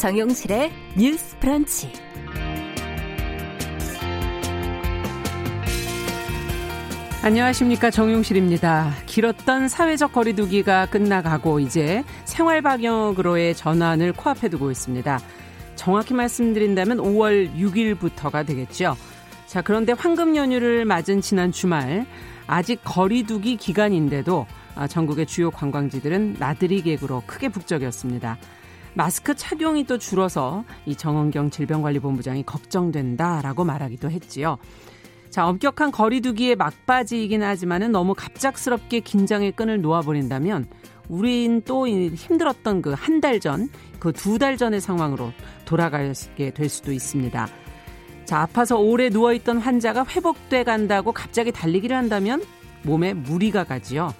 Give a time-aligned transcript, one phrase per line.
[0.00, 1.92] 정용실의 뉴스 프런치.
[7.22, 8.94] 안녕하십니까 정용실입니다.
[9.04, 15.20] 길었던 사회적 거리두기가 끝나가고 이제 생활 방역으로의 전환을 코앞에 두고 있습니다.
[15.76, 18.96] 정확히 말씀드린다면 5월 6일부터가 되겠죠.
[19.44, 22.06] 자, 그런데 황금 연휴를 맞은 지난 주말
[22.46, 24.46] 아직 거리두기 기간인데도
[24.76, 28.38] 아, 전국의 주요 관광지들은 나들이 객으로 크게 북적였습니다.
[28.94, 34.58] 마스크 착용이 또 줄어서 이 정은경 질병관리본부장이 걱정된다라고 말하기도 했지요.
[35.30, 40.66] 자, 엄격한 거리두기의 막바지이긴 하지만은 너무 갑작스럽게 긴장의 끈을 놓아버린다면
[41.08, 43.68] 우린 또 힘들었던 그 한 달 전,
[44.00, 45.32] 그 두 달 전의 상황으로
[45.64, 46.12] 돌아가게
[46.52, 47.48] 될 수도 있습니다.
[48.24, 52.42] 자, 아파서 오래 누워있던 환자가 회복돼 간다고 갑자기 달리기를 한다면
[52.82, 54.12] 몸에 무리가 가지요.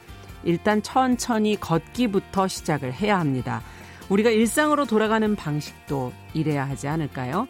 [0.44, 3.62] 일단 천천히 걷기부터 시작을 해야 합니다.
[4.10, 7.48] 우리가 일상으로 돌아가는 방식도 이래야 하지 않을까요?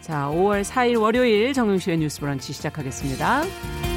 [0.00, 3.95] 자, 5월 4일 월요일 정용실의 뉴스 브런치 시작하겠습니다.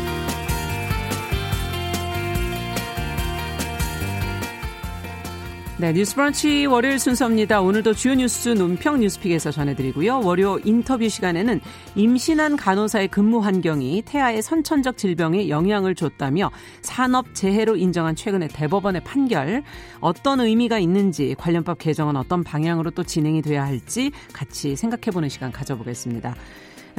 [5.79, 7.61] 네, 뉴스 브런치 월요일 순서입니다.
[7.61, 10.19] 오늘도 주요 뉴스 논평 뉴스픽에서 전해드리고요.
[10.25, 11.61] 월요 인터뷰 시간에는
[11.95, 19.63] 임신한 간호사의 근무 환경이 태아의 선천적 질병에 영향을 줬다며 산업 재해로 인정한 최근의 대법원의 판결
[20.01, 26.35] 어떤 의미가 있는지 관련법 개정은 어떤 방향으로 또 진행이 돼야 할지 같이 생각해보는 시간 가져보겠습니다.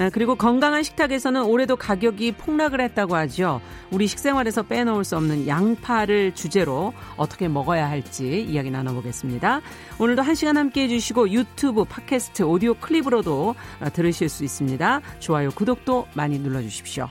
[0.00, 3.60] 아, 그리고 건강한 식탁에서는 올해도 가격이 폭락을 했다고 하죠.
[3.90, 9.60] 우리 식생활에서 빼놓을 수 없는 양파를 주제로 어떻게 먹어야 할지 이야기 나눠보겠습니다.
[9.98, 15.02] 오늘도 한 시간 함께 해주시고 유튜브, 팟캐스트, 오디오 클립으로도 아, 들으실 수 있습니다.
[15.18, 17.10] 좋아요, 구독도 많이 눌러주십시오.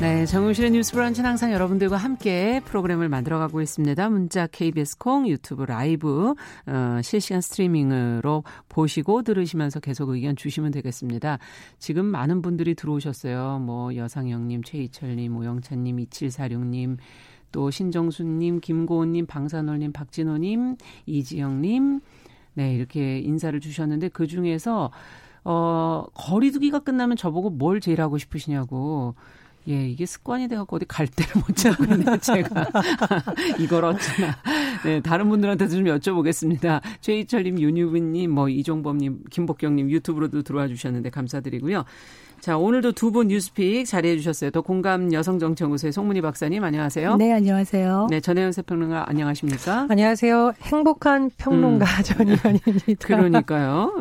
[0.00, 4.08] 네, 정용실의 뉴스 브런치는 항상 여러분들과 함께 프로그램을 만들어가고 있습니다.
[4.08, 6.34] 문자 KBS 콩, 유튜브 라이브,
[6.66, 11.38] 어, 실시간 스트리밍으로 보시고 들으시면서 계속 의견 주시면 되겠습니다.
[11.78, 13.58] 지금 많은 분들이 들어오셨어요.
[13.58, 16.96] 뭐, 여상영님, 최희철님, 오영찬님, 2746님,
[17.52, 22.00] 또 신정수님, 김고은님, 방산월님, 박진호님, 이지영님,
[22.54, 24.92] 네, 이렇게 인사를 주셨는데 그 중에서,
[25.44, 29.14] 어, 거리두기가 끝나면 저보고 뭘 제일 하고 싶으시냐고.
[29.70, 32.66] 예, 이게 습관이 돼갖고 어디 갈 데를 못 찾고 있네요, 제가.
[33.60, 34.36] 이걸 어쩌나.
[34.84, 36.80] 네, 다른 분들한테도 좀 여쭤보겠습니다.
[37.00, 41.84] 최희철님, 윤유빈님, 뭐, 이종범님, 김복경님 유튜브로도 들어와 주셨는데 감사드리고요.
[42.40, 44.50] 자, 오늘도 두 분 뉴스픽 자리해 주셨어요.
[44.50, 47.16] 또 공감 여성정치연구소의 송문희 박사님 안녕하세요.
[47.16, 48.06] 네, 안녕하세요.
[48.08, 49.88] 네, 전혜연 세평론가 안녕하십니까?
[49.90, 50.52] 안녕하세요.
[50.62, 52.02] 행복한 평론가 음.
[52.04, 53.06] 전희연입니다.
[53.06, 53.92] 그러니까요.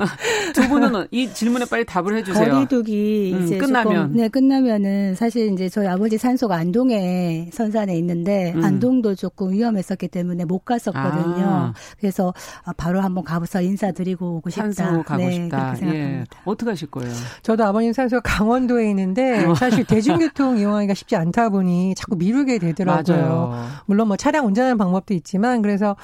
[0.53, 2.53] 두 분은 이 질문에 빨리 답을 해 주세요.
[2.53, 8.53] 거리두기 음, 이제 끝나면 조금, 네, 끝나면은 사실 이제 저희 아버지 산소가 안동에 선산에 있는데
[8.55, 8.63] 음.
[8.63, 11.45] 안동도 조금 위험했었기 때문에 못 갔었거든요.
[11.45, 11.73] 아.
[11.99, 12.33] 그래서
[12.77, 14.71] 바로 한번 가서 인사드리고 오고 싶다.
[14.71, 15.75] 산소 가고 네, 싶다.
[15.83, 16.23] 예.
[16.45, 17.11] 어떻게 하실 거예요?
[17.41, 19.53] 저도 아버님 산소 강원도에 있는데 어.
[19.55, 23.17] 사실 대중교통 이용하기가 쉽지 않다 보니 자꾸 미루게 되더라고요.
[23.17, 23.67] 맞아요.
[23.85, 25.95] 물론 뭐 차량 운전하는 방법도 있지만 그래서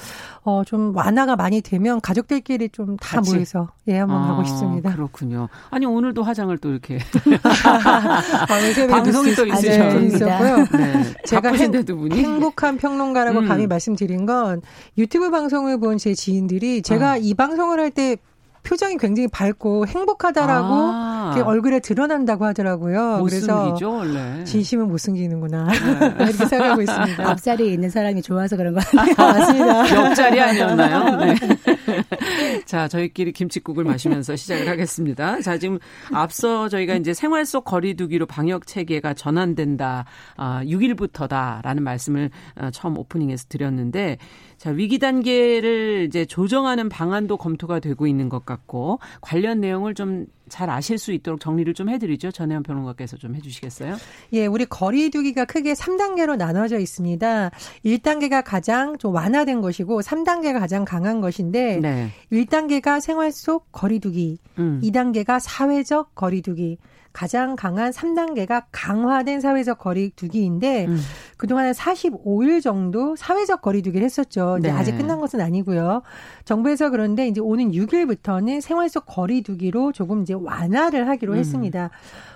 [0.42, 4.92] 어 좀 완화가 많이 되면 가족들끼리 좀 다 모여서 예 한번 아, 가고 싶습니다.
[4.94, 5.48] 그렇군요.
[5.70, 6.98] 아니 오늘도 화장을 또 이렇게
[7.64, 10.56] 아, 방송이 또 있으셨고요.
[10.72, 11.02] 네.
[11.24, 11.72] 제가 행,
[12.12, 13.48] 행복한 평론가라고 음.
[13.48, 14.62] 감히 말씀드린 건
[14.98, 17.16] 유튜브 방송을 본 제 지인들이 제가 아.
[17.16, 18.16] 이 방송을 할때
[18.66, 21.34] 표정이 굉장히 밝고 행복하다라고 아.
[21.44, 23.18] 얼굴에 드러난다고 하더라고요.
[23.18, 24.44] 못 그래서 숨기죠, 원래.
[24.44, 25.68] 진심은 못 숨기는구나
[26.18, 27.30] 이렇게 생각하고 있습니다.
[27.30, 29.14] 앞자리에 있는 사람이 좋아서 그런 거 아니에요?
[29.16, 29.94] 맞습니다.
[30.08, 31.16] 옆자리 아니었나요?
[31.16, 31.34] 네.
[32.66, 35.40] 자, 저희끼리 김치국을 마시면서 시작을 하겠습니다.
[35.40, 35.78] 자, 지금
[36.12, 40.04] 앞서 저희가 이제 생활 속 거리두기로 방역 체계가 전환된다.
[40.36, 44.18] 아, 6일부터다라는 말씀을 어, 처음 오프닝에서 드렸는데
[44.58, 50.70] 자, 위기 단계를 이제 조정하는 방안도 검토가 되고 있는 것 같고 관련 내용을 좀 잘
[50.70, 52.30] 아실 수 있도록 정리를 좀 해드리죠.
[52.30, 53.96] 전혜연 평론가께서 좀 해주시겠어요?
[54.32, 57.50] 예, 우리 거리두기가 크게 3단계로 나눠져 있습니다.
[57.84, 62.10] 1단계가 가장 좀 완화된 것이고 3단계가 가장 강한 것인데 네.
[62.30, 64.80] 1단 계가 생활 속 거리두기, 음.
[64.82, 66.78] 2단계가 사회적 거리두기,
[67.16, 71.00] 가장 강한 3단계가 강화된 사회적 거리두기인데 음.
[71.38, 74.58] 그동안 45일 정도 사회적 거리두기를 했었죠.
[74.60, 74.70] 네.
[74.70, 76.02] 아직 끝난 것은 아니고요.
[76.44, 81.38] 정부에서 그런데 이제 오는 6일부터는 생활 속 거리두기로 조금 이제 완화를 하기로 음.
[81.38, 81.88] 했습니다.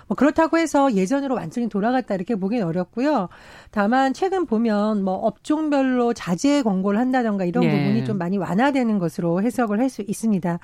[0.07, 3.29] 뭐 그렇다고 해서 예전으로 완전히 돌아갔다 이렇게 보기는 어렵고요.
[3.69, 7.71] 다만 최근 보면 뭐 업종별로 자제 권고를 한다던가 이런 네.
[7.71, 10.57] 부분이 좀 많이 완화되는 것으로 해석을 할 수 있습니다.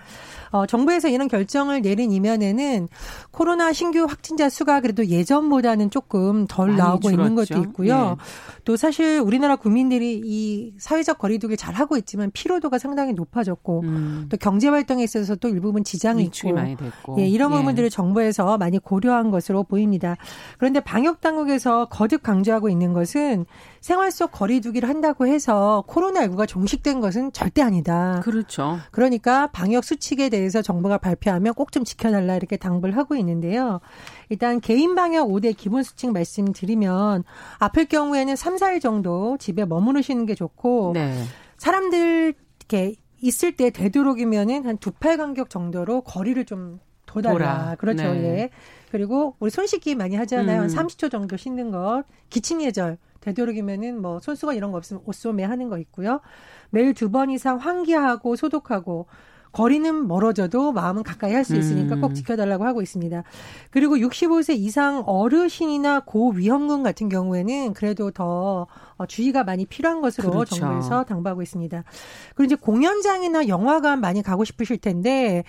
[0.51, 2.87] 어, 정부에서 이런 결정을 내린 이면에는
[3.31, 7.21] 코로나 신규 확진자 수가 그래도 예전보다는 조금 덜 나오고 줄었죠.
[7.21, 8.09] 있는 것도 있고요.
[8.11, 8.15] 네.
[8.63, 14.25] 또 사실 우리나라 국민들이 이 사회적 거리두기를 잘 하고 있지만 피로도가 상당히 높아졌고 음.
[14.29, 17.17] 또 경제 활동에 있어서 또 일부분 지장이 있고 많이 됐고.
[17.19, 17.57] 예, 이런 예.
[17.57, 20.17] 부분들을 정부에서 많이 고려한 것 으로 보입니다.
[20.57, 23.45] 그런데 방역 당국에서 거듭 강조하고 있는 것은
[23.81, 28.19] 생활 속 거리두기를 한다고 해서 코로나19가 종식된 것은 절대 아니다.
[28.23, 28.79] 그렇죠.
[28.91, 33.79] 그러니까 방역 수칙에 대해서 정부가 발표하면 꼭 좀 지켜달라 이렇게 당부를 하고 있는데요.
[34.29, 37.23] 일단 개인 방역 5대 기본 수칙 말씀드리면
[37.59, 41.13] 아플 경우에는 3, 4일 정도 집에 머무르시는 게 좋고 네.
[41.57, 46.79] 사람들 이렇게 있을 때 되도록이면은 한 두 팔 간격 정도로 거리를 좀.
[47.07, 47.75] 돌아.
[47.79, 48.03] 그렇죠.
[48.13, 48.23] 네.
[48.23, 48.49] 예.
[48.91, 50.61] 그리고 우리 손 씻기 많이 하잖아요.
[50.61, 50.63] 음.
[50.63, 52.03] 한 30초 정도 씻는 것.
[52.29, 52.97] 기침 예절.
[53.21, 56.21] 되도록이면은 뭐 손수건 이런 거 없으면 옷소매 하는 거 있고요.
[56.69, 59.07] 매일 두 번 이상 환기하고 소독하고
[59.51, 62.13] 거리는 멀어져도 마음은 가까이 할 수 있으니까 꼭 음.
[62.13, 63.23] 지켜달라고 하고 있습니다.
[63.71, 68.67] 그리고 65세 이상 어르신이나 고위험군 같은 경우에는 그래도 더
[68.97, 70.55] 어, 주의가 많이 필요한 것으로 그렇죠.
[70.55, 71.83] 정부에서 당부하고 있습니다.
[72.35, 75.43] 그리고 이제 공연장이나 영화관 많이 가고 싶으실 텐데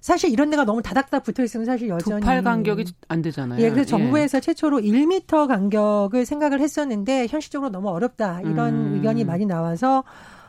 [0.00, 3.60] 사실 이런 데가 너무 다닥다닥 붙어 있으면 사실 여전히 두 팔 간격이 안 되잖아요.
[3.62, 4.40] 예, 그래서 정부에서 예.
[4.40, 8.94] 최초로 1미터 간격을 생각을 했었는데 현실적으로 너무 어렵다 이런 음.
[8.94, 10.04] 의견이 많이 나와서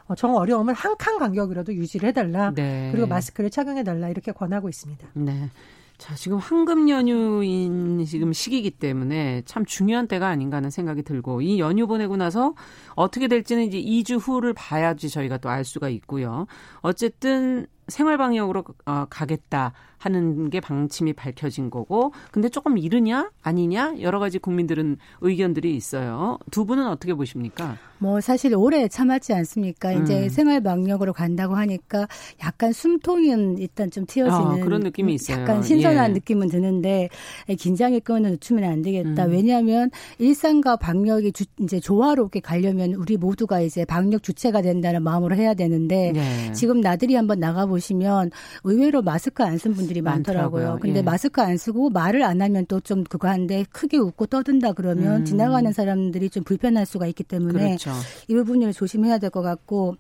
[0.07, 2.51] 어, 정 어려우면 한칸 간격이라도 유지를 해달라.
[2.55, 2.89] 네.
[2.91, 5.07] 그리고 마스크를 착용해달라 이렇게 권하고 있습니다.
[5.13, 5.49] 네.
[5.97, 11.59] 자, 지금 황금 연휴인 지금 시기이기 때문에 참 중요한 때가 아닌가 하는 생각이 들고 이
[11.59, 12.55] 연휴 보내고 나서
[12.95, 16.47] 어떻게 될지는 이제 2주 후를 봐야지 저희가 또 알 수가 있고요.
[16.79, 24.19] 어쨌든 생활 방역으로 어, 가겠다 하는 게 방침이 밝혀진 거고 근데 조금 이르냐 아니냐 여러
[24.19, 26.37] 가지 국민들은 의견들이 있어요.
[26.51, 27.77] 두 분은 어떻게 보십니까?
[27.99, 29.93] 뭐 사실 오래 참았지 않습니까?
[29.93, 30.29] 이제 음.
[30.29, 32.07] 생활 방역으로 간다고 하니까
[32.43, 35.41] 약간 숨통은 일단 좀 튀어지는 어, 그런 느낌이 있어요.
[35.41, 36.13] 약간 신선한 예.
[36.13, 37.09] 느낌은 드는데
[37.57, 39.25] 긴장의 끈을 놓치면 안 되겠다.
[39.25, 39.31] 음.
[39.31, 45.53] 왜냐하면 일상과 방역이 주, 이제 조화롭게 가려면 우리 모두가 이제 방역 주체가 된다는 마음으로 해야
[45.53, 46.51] 되는데 예.
[46.53, 48.31] 지금 나들이 한번 나가 보시면
[48.63, 50.51] 의외로 마스크 안 쓴 분들 이 많더라고요.
[50.51, 50.79] 많더라고요.
[50.81, 51.03] 근데 예.
[51.03, 55.25] 마스크 안 쓰고 말을 안 하면 또 좀 그거 한데 크게 웃고 떠든다 그러면 음.
[55.25, 57.91] 지나가는 사람들이 좀 불편할 수가 있기 때문에 그렇죠.
[58.27, 59.95] 이 부분을 조심해야 될 것 같고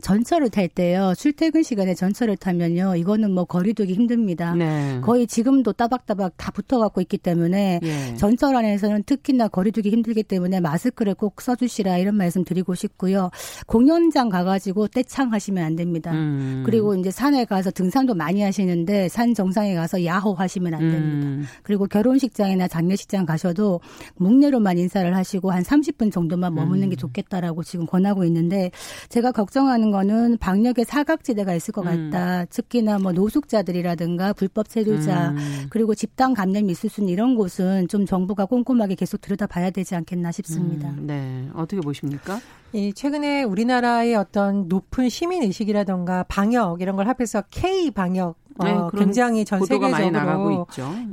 [0.00, 1.12] 전철을 탈 때요.
[1.16, 2.96] 출퇴근 시간에 전철을 타면요.
[2.96, 4.54] 이거는 뭐 거리두기 힘듭니다.
[4.54, 5.00] 네.
[5.02, 8.14] 거의 지금도 따박따박 다 붙어갖고 있기 때문에 예.
[8.16, 13.30] 전철 안에서는 특히나 거리두기 힘들기 때문에 마스크를 꼭 써주시라 이런 말씀 드리고 싶고요.
[13.66, 16.12] 공연장 가가지고 떼창 하시면 안 됩니다.
[16.12, 16.62] 음.
[16.64, 21.26] 그리고 이제 산에 가서 등산도 많이 하시는데 산 정상에 가서 야호 하시면 안 됩니다.
[21.26, 21.44] 음.
[21.62, 23.80] 그리고 결혼식장이나 장례식장 가셔도
[24.16, 26.98] 묵내로만 인사를 하시고 한 30분 정도만 머무는 게 음.
[26.98, 28.70] 좋겠다라고 지금 권하고 있는데
[29.08, 32.10] 제가 걱정하는 거는 방역의 사각지대가 있을 것 음.
[32.10, 32.40] 같다.
[32.42, 32.46] 음.
[32.50, 35.66] 특히나 뭐 노숙자들이라든가 불법 체류자 음.
[35.70, 40.32] 그리고 집단 감염이 있을 수 있는 이런 곳은 좀 정부가 꼼꼼하게 계속 들여다봐야 되지 않겠나
[40.32, 40.88] 싶습니다.
[40.90, 41.06] 음.
[41.06, 42.40] 네, 어떻게 보십니까?
[42.74, 48.90] 예, 최근에 우리나라의 어떤 높은 시민 의식이라던가 방역 이런 걸 합해서 K 방역 네, 어,
[48.90, 50.66] 굉장히 전 세계적으로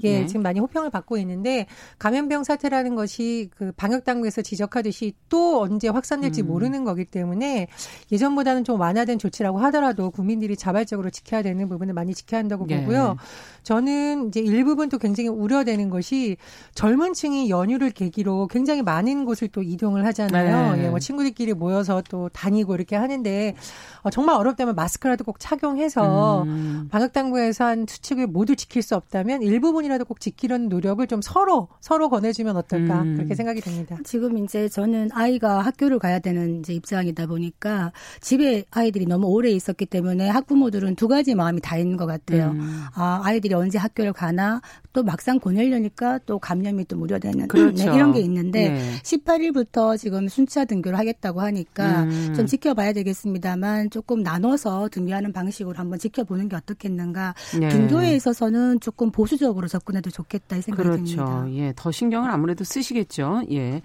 [0.03, 0.25] 예, 네.
[0.25, 1.67] 지금 많이 호평을 받고 있는데
[2.00, 6.48] 감염병 사태라는 것이 그 방역 당국에서 지적하듯이 또 언제 확산될지 음.
[6.48, 7.67] 모르는 거기 때문에
[8.12, 12.79] 예전보다는 좀 완화된 조치라고 하더라도 국민들이 자발적으로 지켜야 되는 부분을 많이 지켜야 한다고 네.
[12.82, 13.17] 보고요.
[13.63, 16.38] 저는 이제 일부분 또 굉장히 우려되는 것이
[16.74, 20.75] 젊은 층이 연휴를 계기로 굉장히 많은 곳을 또 이동을 하잖아요.
[20.75, 20.86] 네.
[20.86, 23.56] 예, 뭐 친구들끼리 모여서 또 다니고 이렇게 하는데
[24.01, 26.88] 어, 정말 어렵다면 마스크라도 꼭 착용해서 음.
[26.89, 31.67] 방역 당 국에서 한 수칙을 모두 지킬 수 없다면 일부분이라도 꼭 지키려는 노력을 좀 서로
[31.79, 33.15] 서로 권해주면 어떨까 음.
[33.15, 33.98] 그렇게 생각이 듭니다.
[34.03, 37.91] 지금 이제 저는 아이가 학교를 가야 되는 이제 입장이다 보니까
[38.22, 42.51] 집에 아이들이 너무 오래 있었기 때문에 학부모들은 두 가지 마음이 다 있는 것 같아요.
[42.51, 42.84] 음.
[42.93, 44.62] 아 아이들이 언제 학교를 가나
[44.93, 47.86] 또 막상 보내려니까 또 감염이 또 우려되는 그렇죠.
[47.86, 48.91] 네, 이런 게 있는데 네.
[49.03, 52.34] 18일부터 지금 순차 등교를 하겠다고 하니까 음.
[52.36, 57.16] 좀 지켜봐야 되겠습니다만 조금 나눠서 등교하는 방식으로 한번 지켜보는 게 어떻겠는가.
[57.59, 57.69] 네.
[57.69, 61.03] 등교에 있어서는 조금 보수적으로 접근해도 좋겠다 이 생각이 그렇죠.
[61.03, 61.45] 듭니다.
[61.51, 63.43] 예, 더 신경을 아무래도 쓰시겠죠.
[63.51, 63.81] 예.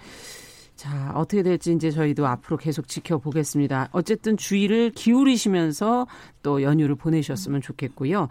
[0.74, 3.90] 자, 어떻게 될지 이제 저희도 앞으로 계속 지켜보겠습니다.
[3.92, 6.06] 어쨌든 주의를 기울이시면서
[6.42, 8.28] 또 연휴를 보내셨으면 좋겠고요.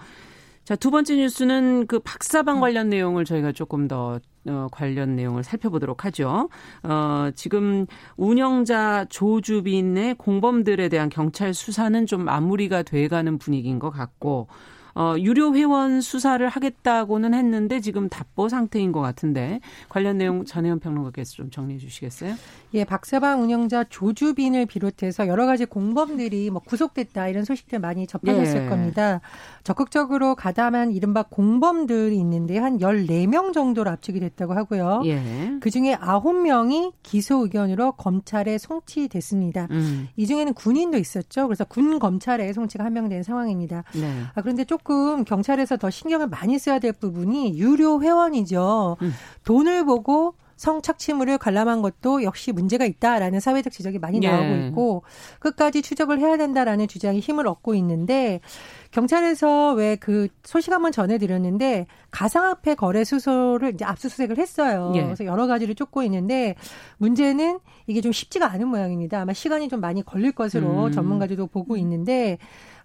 [0.64, 6.06] 자, 두 번째 뉴스는 그 박사방 관련 내용을 저희가 조금 더 어, 관련 내용을 살펴보도록
[6.06, 6.50] 하죠.
[6.84, 7.86] 어, 지금
[8.18, 14.48] 운영자 조주빈의 공범들에 대한 경찰 수사는 좀 마무리가 돼가는 분위기인 것 같고,
[14.96, 21.34] 어, 유료 회원 수사를 하겠다고는 했는데 지금 답보 상태인 것 같은데 관련 내용 전혜연 평론가께서
[21.34, 22.36] 좀 정리해 주시겠어요?
[22.74, 28.70] 예, 박사방 운영자 조주빈을 비롯해서 여러 가지 공범들이 뭐 구속됐다 이런 소식들 많이 접하셨을 예.
[28.70, 29.22] 겁니다.
[29.64, 35.02] 적극적으로 가담한 이른바 공범들이 있는데 한 14명 정도로 압축이 됐다고 하고요.
[35.06, 35.58] 예.
[35.60, 39.68] 그중에 9명이 기소 의견으로 검찰에 송치됐습니다.
[39.72, 40.08] 음.
[40.16, 41.48] 이 중에는 군인도 있었죠.
[41.48, 43.84] 그래서 군 검찰에 송치가 한명된 상황입니다.
[43.94, 44.24] 네.
[44.34, 48.98] 아, 그런데 조금 경찰에서 더 신경을 많이 써야 될 부분이 유료 회원이죠.
[49.02, 49.14] 음.
[49.46, 54.30] 돈을 보고 성착취물을 관람한 것도 역시 문제가 있다라는 사회적 지적이 많이 네.
[54.30, 55.04] 나오고 있고
[55.40, 58.42] 끝까지 추적을 해야 된다라는 주장이 힘을 얻고 있는데
[58.92, 64.92] 경찰에서 왜 그 소식 한번 전해드렸는데 가상화폐 거래 수소를 이제 압수수색을 했어요.
[64.96, 65.04] 예.
[65.04, 66.56] 그래서 여러 가지를 쫓고 있는데
[66.98, 69.22] 문제는 이게 좀 쉽지가 않은 모양입니다.
[69.22, 70.92] 아마 시간이 좀 많이 걸릴 것으로 음.
[70.92, 72.38] 전문가들도 보고 있는데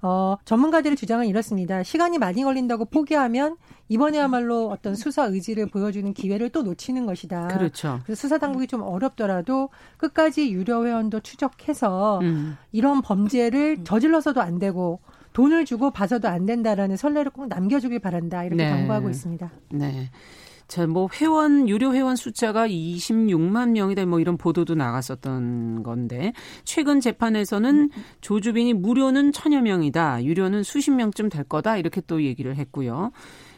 [0.03, 1.83] 어, 전문가들의 주장은 이렇습니다.
[1.83, 3.57] 시간이 많이 걸린다고 포기하면
[3.89, 7.49] 이번에야말로 어떤 수사 의지를 보여주는 기회를 또 놓치는 것이다.
[7.49, 8.01] 그렇죠.
[8.05, 12.57] 그래서 수사 당국이 좀 어렵더라도 끝까지 유료 회원도 추적해서 음.
[12.73, 15.01] 이런 범죄를 저질러서도 안 되고
[15.37, 18.71] 돈을 주고 봐서도 안 된다라는 선례를 꼭 남겨주길 바란다 이렇게 네.
[18.71, 19.51] 당부하고 있습니다.
[19.73, 20.11] 네.
[20.67, 26.33] 자, 뭐 회원 유료 회원 숫자가 26만 명이다 뭐 이런 보도도 나갔었던 건데
[26.65, 27.91] 최근 재판에서는
[28.23, 30.25] 조주빈이 무료는 천여 명이다.
[30.25, 31.77] 유료는 수십 명쯤 될 거다.
[31.77, 33.13] 이렇게 또 얘기를 했고요.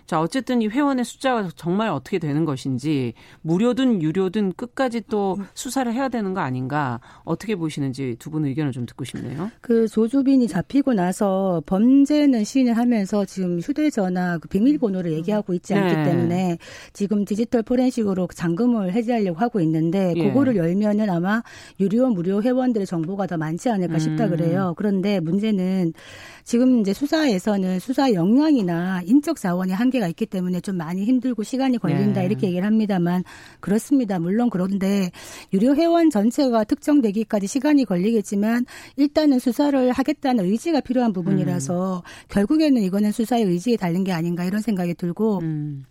[0.09, 3.13] 자, 어쨌든 이 회원의 숫자가 정말 어떻게 되는 것인지
[3.43, 8.87] 무료든 유료든 끝까지 또 수사를 해야 되는 거 아닌가 어떻게 보시는지 두 분 의견을 좀
[8.87, 9.51] 듣고 싶네요.
[9.61, 16.05] 그 조주빈이 잡히고 나서 범죄는 시인을 하면서 지금 휴대전화 그 비밀번호를 얘기하고 있지 않기 네.
[16.05, 16.59] 때문에
[16.95, 20.29] 지금 디지털 포렌식으로 잠금을 해제하려고 하고 있는데 예.
[20.29, 21.43] 그거를 열면은 아마
[21.81, 24.31] 유료 무료 회원들의 정보가 더 많지 않을까 싶다 음.
[24.31, 24.73] 그래요.
[24.79, 25.93] 그런데 문제는
[26.49, 32.21] 지금 이제 수사에서는 수사 역량이나 인적 자원의 한계가 있기 때문에 좀 많이 힘들고 시간이 걸린다
[32.21, 32.27] 네.
[32.27, 33.23] 이렇게 얘기를 합니다만
[33.61, 34.19] 그렇습니다.
[34.19, 35.11] 물론 그런데
[35.53, 38.65] 유료 회원 전체가 특정되기까지 시간이 걸리겠지만
[38.97, 42.29] 일단은 수사를 하겠다는 의지가 필요한 부분이라서 음.
[42.31, 45.85] 결국에는 이거는 수사의 의지에 달린 게 아닌가 이런 생각이 들고 음.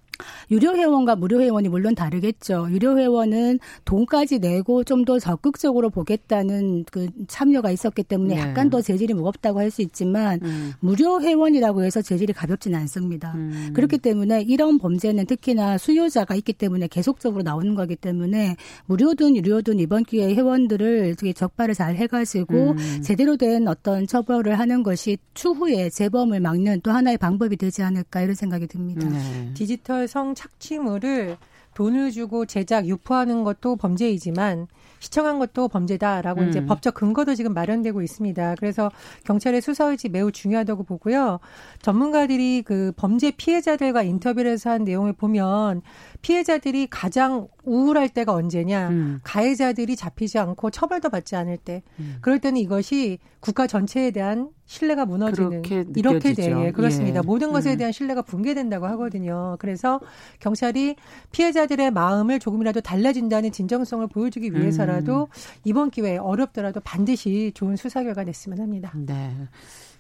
[0.52, 2.68] 유료 회원과 무료 회원이 물론 다르겠죠.
[2.72, 8.42] 유료 회원은 돈까지 내고 좀 더 적극적으로 보겠다는 그 참여가 있었기 때문에 네.
[8.42, 10.74] 약간 더 재질이 무겁다고 할 수 있지만 음.
[10.80, 13.34] 무료 회원이라고 해서 재질이 가볍지는 않습니다.
[13.36, 13.72] 음.
[13.74, 18.56] 그렇기 때문에 이런 범죄는 특히나 수요자가 있기 때문에 계속적으로 나오는 거기 때문에
[18.86, 23.02] 무료든 유료든 이번 기회에 회원들을 되게 적발을 잘 해가지고 음.
[23.02, 28.36] 제대로 된 어떤 처벌을 하는 것이 추후에 재범을 막는 또 하나의 방법이 되지 않을까 이런
[28.36, 29.08] 생각이 듭니다.
[29.08, 29.52] 네.
[29.54, 31.38] 디지털 성 착취물을
[31.78, 34.68] 돈을 주고 제작, 유포하는 것도 범죄이지만
[35.00, 36.50] 시청한 것도 범죄다라고 음.
[36.50, 38.56] 이제 법적 근거도 지금 마련되고 있습니다.
[38.58, 38.90] 그래서
[39.26, 41.40] 경찰의 수사 의지 매우 중요하다고 보고요.
[41.84, 45.84] 전문가들이 그 범죄 피해자들과 인터뷰를 해서 한 내용을 보면
[46.24, 48.90] 피해자들이 가장 우울할 때가 언제냐.
[48.90, 49.20] 음.
[49.24, 51.84] 가해자들이 잡히지 않고 처벌도 받지 않을 때.
[52.00, 52.18] 음.
[52.22, 55.64] 그럴 때는 이것이 국가 전체에 대한 신뢰가 무너지는
[55.96, 56.64] 이렇게 돼요.
[56.64, 57.20] 예, 그렇습니다.
[57.20, 57.22] 예.
[57.22, 57.78] 모든 것에 음.
[57.78, 59.58] 대한 신뢰가 붕괴된다고 하거든요.
[59.60, 60.00] 그래서
[60.40, 60.96] 경찰이
[61.32, 65.60] 피해자들의 마음을 조금이라도 달라진다는 진정성을 보여주기 위해서라도 음.
[65.66, 68.94] 이번 기회에 어렵더라도 반드시 좋은 수사 결과 냈으면 합니다.
[68.96, 69.32] 네.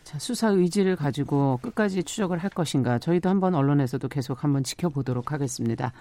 [0.05, 5.91] 자, 수사 의지를 가지고 끝까지 추적을 할 것인가 저희도 한번 언론에서도 계속 한번 지켜보도록 하겠습니다.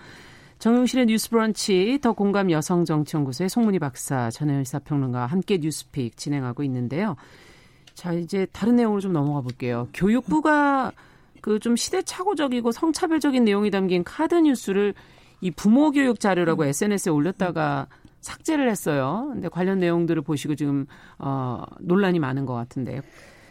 [0.59, 7.17] 정용실의 뉴스 브런치 더 공감 여성정치연구소의 송문희 박사 전혜연 사평론가와 함께 뉴스픽 진행하고 있는데요.
[7.95, 9.89] 자, 이제 다른 내용으로 좀 넘어가 볼게요.
[9.95, 10.93] 교육부가
[11.47, 14.95] 그 좀 시대착오적이고 성차별적인 내용이 담긴 카드 뉴스를
[15.41, 17.87] 이 부모 교육 자료라고 SNS에 올렸다가
[18.21, 19.29] 삭제를 했어요.
[19.33, 20.87] 근데 관련 내용들을 보시고 지금
[21.19, 23.01] 어 논란이 많은 것 같은데요.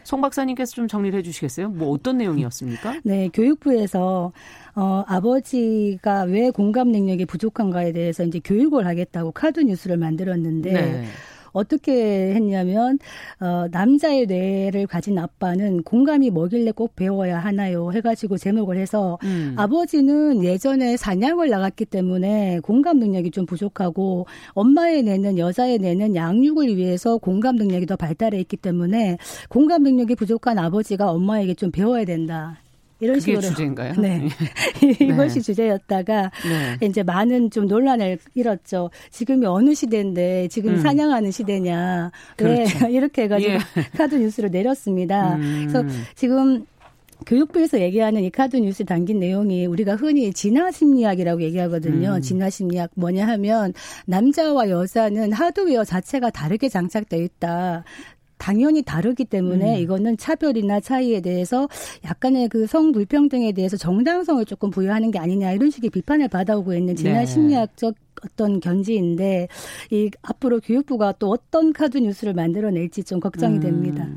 [0.04, 1.70] 송 박사님께서 좀 정리를 해주시겠어요?
[1.70, 3.00] 뭐 어떤 내용이었습니까?
[3.02, 4.32] 네, 교육부에서
[4.76, 10.72] 어, 아버지가 왜 공감 능력이 부족한가에 대해서 이제 교육을 하겠다고 카드 뉴스를 만들었는데.
[10.72, 11.04] 네.
[11.56, 12.98] 어떻게 했냐면
[13.40, 17.92] 어, 남자의 뇌를 가진 아빠는 공감이 뭐길래 꼭 배워야 하나요?
[17.92, 19.54] 해가지고 제목을 해서 음.
[19.56, 27.16] 아버지는 예전에 사냥을 나갔기 때문에 공감 능력이 좀 부족하고 엄마의 뇌는 여자의 뇌는 양육을 위해서
[27.16, 29.16] 공감 능력이 더 발달해 있기 때문에
[29.48, 32.58] 공감 능력이 부족한 아버지가 엄마에게 좀 배워야 된다.
[33.00, 33.94] 이런 식으로 주제인가요?
[34.00, 34.28] 네.
[35.00, 35.40] 이것이 네.
[35.40, 36.30] 주제였다가
[36.80, 36.86] 네.
[36.86, 38.90] 이제 많은 좀 논란을 일었죠.
[39.10, 40.80] 지금이 어느 시대인데 지금 음.
[40.80, 42.10] 사냥하는 시대냐.
[42.36, 42.86] 그렇죠.
[42.86, 43.58] 왜 이렇게 해가지고 예.
[43.96, 45.34] 카드 뉴스를 내렸습니다.
[45.36, 45.68] 음.
[45.68, 45.84] 그래서
[46.14, 46.64] 지금
[47.24, 52.16] 교육부에서 얘기하는 이 카드 뉴스 담긴 내용이 우리가 흔히 진화 심리학이라고 얘기하거든요.
[52.16, 52.20] 음.
[52.20, 53.72] 진화 심리학 뭐냐 하면
[54.06, 57.84] 남자와 여자는 하드웨어 자체가 다르게 장착돼 있다.
[58.38, 59.82] 당연히 다르기 때문에 음.
[59.82, 61.68] 이거는 차별이나 차이에 대해서
[62.04, 67.20] 약간의 그 성불평등에 대해서 정당성을 조금 부여하는 게 아니냐 이런 식의 비판을 받아오고 있는 진화
[67.20, 67.26] 네.
[67.26, 69.48] 심리학적 어떤 견지인데
[69.90, 73.60] 이 앞으로 교육부가 또 어떤 카드 뉴스를 만들어낼지 좀 걱정이 음.
[73.60, 74.08] 됩니다.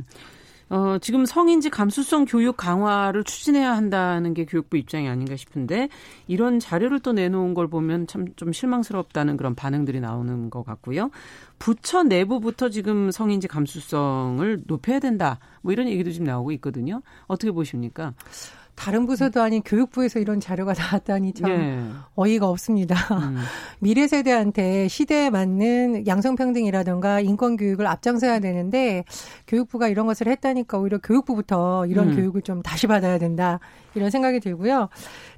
[0.70, 5.90] 어, 지금 성인지 감수성 교육 강화를 추진해야 한다는 게 교육부 입장이 아닌가 싶은데
[6.28, 11.10] 이런 자료를 또 내놓은 걸 보면 참 좀 실망스럽다는 그런 반응들이 나오는 것 같고요.
[11.58, 15.40] 부처 내부부터 지금 성인지 감수성을 높여야 된다.
[15.62, 17.02] 뭐 이런 얘기도 지금 나오고 있거든요.
[17.28, 18.14] 어떻게 보십니까?
[18.80, 21.84] 다른 부서도 아닌 교육부에서 이런 자료가 나왔다니 참 네.
[22.16, 22.96] 어이가 없습니다.
[23.14, 23.38] 음.
[23.80, 29.04] 미래 세대한테 시대에 맞는 양성평등이라든가 인권 교육을 앞장서야 되는데
[29.48, 32.16] 교육부가 이런 것을 했다니까 오히려 교육부부터 이런 음.
[32.16, 33.60] 교육을 좀 다시 받아야 된다
[33.96, 34.88] 이런 생각이 들고요.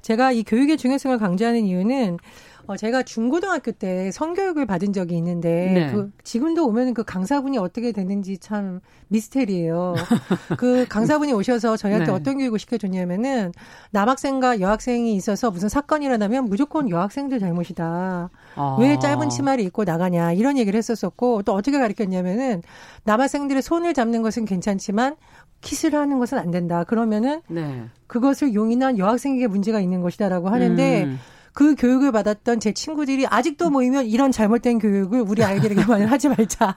[0.02, 2.18] 제가 이 교육의 중요성을 강조하는 이유는
[2.66, 5.92] 어, 제가 중고등학교 때 성교육을 받은 적이 있는데 네.
[5.92, 9.94] 그 지금도 오면 그 강사분이 어떻게 되는지 참 미스테리예요.
[10.58, 12.12] 그 강사분이 오셔서 저희한테 네.
[12.12, 13.52] 어떤 교육을 시켜줬냐면은
[13.90, 18.30] 남학생과 여학생이 있어서 무슨 사건이 일어나면 무조건 여학생들 잘못이다.
[18.54, 18.76] 아.
[18.80, 22.62] 왜 짧은 치마를 입고 나가냐 이런 얘기를 했었었고 또 어떻게 가르쳤냐면은
[23.04, 25.16] 남학생들의 손을 잡는 것은 괜찮지만
[25.62, 26.84] 키스를 하는 것은 안 된다.
[26.84, 27.84] 그러면은 네.
[28.06, 31.18] 그것을 용인한 여학생에게 문제가 있는 것이다라고 하는데 음.
[31.52, 36.76] 그 교육을 받았던 제 친구들이 아직도 모이면 이런 잘못된 교육을 우리 아이들에게만 하지 말자.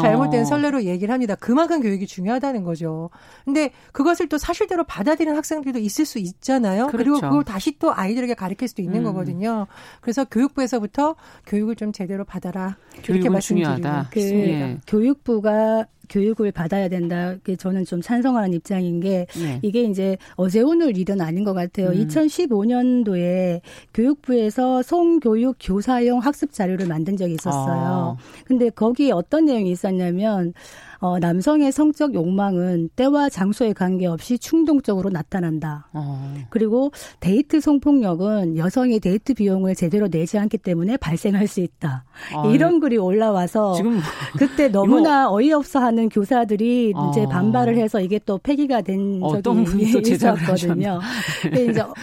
[0.00, 0.44] 잘못된 어.
[0.44, 1.34] 선례로 얘기를 합니다.
[1.36, 3.10] 그만큼 교육이 중요하다는 거죠.
[3.44, 6.88] 근데 그것을 또 사실대로 받아들이는 학생들도 있을 수 있잖아요.
[6.88, 6.96] 그렇죠.
[6.96, 9.04] 그리고 그걸 다시 또 아이들에게 가르칠 수도 있는 음.
[9.04, 9.66] 거거든요.
[10.00, 11.14] 그래서 교육부에서부터
[11.46, 12.76] 교육을 좀 제대로 받아라.
[13.08, 13.88] 이렇게 말씀드리고.
[14.10, 14.80] 그 예.
[14.86, 17.34] 교육부가 교육을 받아야 된다.
[17.58, 19.58] 저는 좀 찬성하는 입장인 게 네.
[19.62, 21.88] 이게 이제 어제 오늘 일은 아닌 것 같아요.
[21.88, 22.06] 음.
[22.06, 23.60] 2015년도에
[23.94, 28.16] 교육부에서 성교육 교사용 학습 자료를 만든 적이 있었어요.
[28.18, 28.44] 아.
[28.44, 30.52] 근데 거기에 어떤 내용이 있었냐면
[30.98, 35.88] 어, 남성의 성적 욕망은 때와 장소에 관계없이 충동적으로 나타난다.
[35.92, 36.34] 어.
[36.50, 42.04] 그리고 데이트 성폭력은 여성이 데이트 비용을 제대로 내지 않기 때문에 발생할 수 있다.
[42.34, 44.00] 아, 이런 글이 올라와서 지금
[44.38, 47.10] 그때 너무나 어이없어 하는 교사들이 아.
[47.10, 51.00] 이제 반발을 해서 이게 또 폐기가 된 적이 있었거든요.
[51.42, 51.94] 근데 이제 어,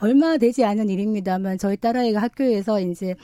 [0.00, 3.14] 얼마 되지 않은 일입니다만 저희 딸아이가 학교에서 이제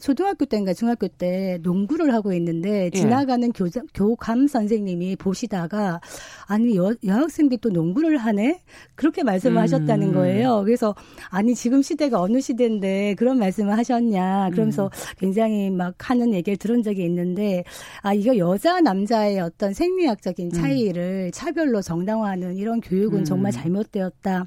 [0.00, 2.98] 초등학교 때인가 중학교 때 농구를 하고 있는데 예.
[2.98, 3.52] 지나가는 예.
[3.52, 6.00] 교, 교감 선생 님이 보시다가
[6.46, 8.62] 아니 여, 여학생들이 또 농구를 하네
[8.94, 9.62] 그렇게 말씀을 음.
[9.62, 10.62] 하셨다는 거예요.
[10.64, 10.94] 그래서
[11.30, 14.90] 아니 지금 시대가 어느 시대인데 그런 말씀을 하셨냐 그러면서 음.
[15.18, 17.64] 굉장히 막 하는 얘기를 들은 적이 있는데
[18.02, 20.50] 아 이거 여자 남자의 어떤 생리학적인 음.
[20.52, 21.30] 차이를 음.
[21.32, 23.52] 차별로 정당화하는 이런 교육은 정말 음.
[23.52, 24.46] 잘못되었다.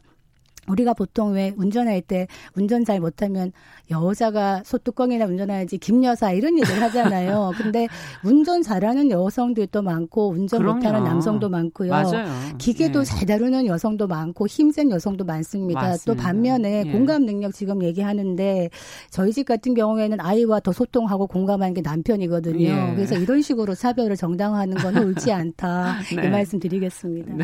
[0.68, 3.52] 우리가 보통 왜 운전할 때 운전 잘 못하면
[3.92, 7.52] 여자가 소뚜껑이나 운전해야지 김여사 이런 얘기를 하잖아요.
[7.58, 7.88] 근데
[8.24, 10.78] 운전 잘하는 여성들도 많고 운전 그럼요.
[10.78, 11.92] 못하는 남성도 많고요.
[11.92, 12.26] 맞아요.
[12.58, 13.06] 기계도 네.
[13.06, 15.82] 잘 다루는 여성도 많고 힘센 여성도 많습니다.
[15.82, 16.06] 맞습니다.
[16.06, 16.92] 또 반면에 예.
[16.92, 18.70] 공감 능력 지금 얘기하는데
[19.10, 22.64] 저희 집 같은 경우에는 아이와 더 소통하고 공감하는 게 남편이거든요.
[22.64, 22.94] 예.
[22.96, 25.98] 그래서 이런 식으로 차별을 정당화하는 건 옳지 않다.
[26.16, 26.28] 네.
[26.28, 27.34] 이 말씀 드리겠습니다.
[27.36, 27.44] 네.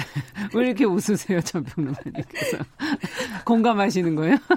[0.56, 2.58] 왜 이렇게 웃으세요, 전평론가님께서?
[3.46, 4.38] 공감하시는 거예요?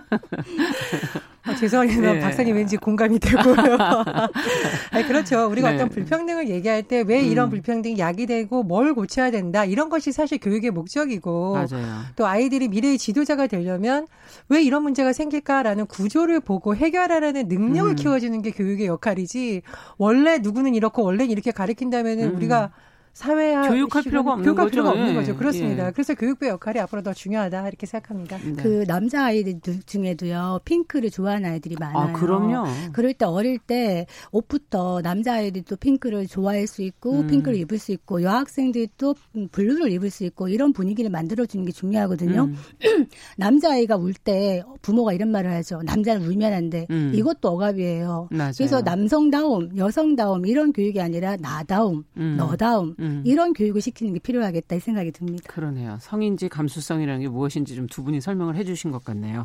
[1.44, 2.12] 아, 죄송합니다.
[2.12, 2.20] 네.
[2.20, 3.56] 박사님 왠지 공감이 되고요.
[4.92, 5.46] 아니, 그렇죠.
[5.48, 5.74] 우리가 네.
[5.74, 7.50] 어떤 불평등을 얘기할 때 왜 이런 음.
[7.50, 9.64] 불평등이 야기되고 뭘 고쳐야 된다.
[9.64, 12.02] 이런 것이 사실 교육의 목적이고 맞아요.
[12.16, 14.06] 또 아이들이 미래의 지도자가 되려면
[14.48, 17.96] 왜 이런 문제가 생길까라는 구조를 보고 해결하라는 능력을 음.
[17.96, 19.62] 키워주는 게 교육의 역할이지
[19.98, 22.36] 원래 누구는 이렇고 원래 이렇게 가르친다면은 음.
[22.36, 22.70] 우리가
[23.12, 24.70] 사회 교육할 필요가 없는 교육할 거죠.
[24.70, 25.36] 필요가 없는 거죠.
[25.36, 25.88] 그렇습니다.
[25.88, 25.90] 예.
[25.92, 28.38] 그래서 교육부의 역할이 앞으로 더 중요하다 이렇게 생각합니다.
[28.38, 28.52] 네.
[28.54, 32.16] 그 남자 아이들 중에도요 핑크를 좋아하는 아이들이 아, 많아요.
[32.16, 32.64] 아, 그럼요.
[32.92, 37.26] 그럴 때 어릴 때 옷부터 남자 아이들도 핑크를 좋아할 수 있고 음.
[37.26, 39.14] 핑크를 입을 수 있고 여학생들도
[39.52, 42.44] 블루를 입을 수 있고 이런 분위기를 만들어 주는 게 중요하거든요.
[42.44, 42.56] 음.
[43.36, 45.82] 남자 아이가 울 때 부모가 이런 말을 하죠.
[45.84, 46.86] 남자는 울면 안 돼.
[46.90, 47.12] 음.
[47.14, 48.28] 이것도 억압이에요.
[48.30, 48.52] 맞아요.
[48.56, 52.36] 그래서 남성다움, 여성다움 이런 교육이 아니라 나다움, 음.
[52.36, 53.22] 너다움 음.
[53.26, 55.44] 이런 교육을 시키는 게 필요하겠다 이 생각이 듭니다.
[55.48, 55.98] 그러네요.
[56.00, 59.44] 성인지 감수성이라는 게 무엇인지 좀 두 분이 설명을 해주신 것 같네요.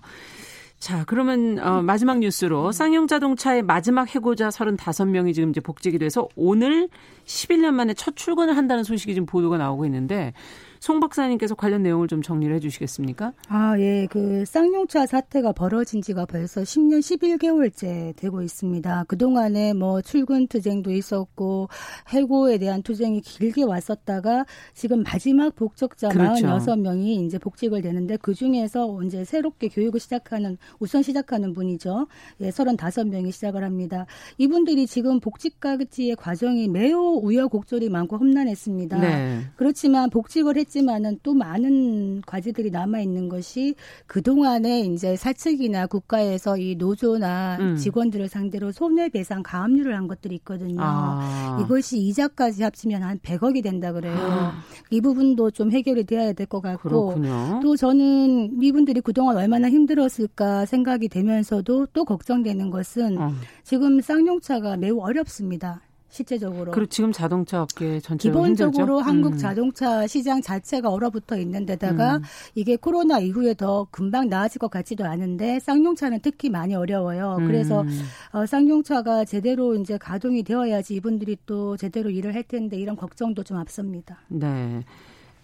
[0.79, 6.87] 자, 그러면 어, 마지막 뉴스로 쌍용 자동차의 마지막 해고자 35명이 지금 이제 복직이 돼서 오늘
[7.25, 10.33] 11년 만에 첫 출근을 한다는 소식이 지금 보도가 나오고 있는데
[10.79, 13.33] 송 박사님께서 관련 내용을 좀 정리를 해 주시겠습니까?
[13.49, 14.07] 아, 예.
[14.09, 19.05] 그 쌍용차 사태가 벌어진 지가 벌써 10년 11개월째 되고 있습니다.
[19.07, 21.69] 그동안에 뭐 출근 투쟁도 있었고
[22.09, 26.45] 해고에 대한 투쟁이 길게 왔었다가 지금 마지막 복적자 그렇죠.
[26.45, 32.07] 46명이 이제 복직을 되는데 그 중에서 이제 새롭게 교육을 시작하는 우선 시작하는 분이죠.
[32.41, 34.05] 예, 35명이 시작을 합니다.
[34.37, 38.99] 이분들이 지금 복직까지의 과정이 매우 우여곡절이 많고 험난했습니다.
[38.99, 39.41] 네.
[39.55, 43.75] 그렇지만 복직을 했 지만은 또 많은 과제들이 남아 있는 것이
[44.05, 47.75] 그 동안에 이제 사측이나 국가에서 이 노조나 음.
[47.77, 50.77] 직원들을 상대로 손해배상 가압류를 한 것들이 있거든요.
[50.81, 51.59] 아.
[51.61, 54.15] 이것이 이자까지 합치면 한 100억이 된다 그래요.
[54.17, 54.53] 아.
[54.89, 57.59] 이 부분도 좀 해결이 돼야 될 것 같고 그렇군요.
[57.61, 63.31] 또 저는 이분들이 그동안 얼마나 힘들었을까 생각이 되면서도 또 걱정되는 것은 어.
[63.63, 65.81] 지금 쌍용차가 매우 어렵습니다.
[66.09, 66.71] 실제적으로.
[66.71, 68.99] 그리고 지금 자동차 업계 전체로 기본적으로?
[68.99, 69.37] 한국 음.
[69.37, 72.23] 자동차 시장 자체가 얼어붙어 있는 데다가 음.
[72.55, 77.37] 이게 코로나 이후에 더 금방 나아질 것 같지도 않은데 쌍용차는 특히 많이 어려워요.
[77.39, 77.47] 음.
[77.47, 77.85] 그래서
[78.31, 83.57] 어, 쌍용차가 제대로 이제 가동이 되어야지 이분들이 또 제대로 일을 할 텐데 이런 걱정도 좀
[83.57, 84.19] 앞섭니다.
[84.29, 84.83] 네.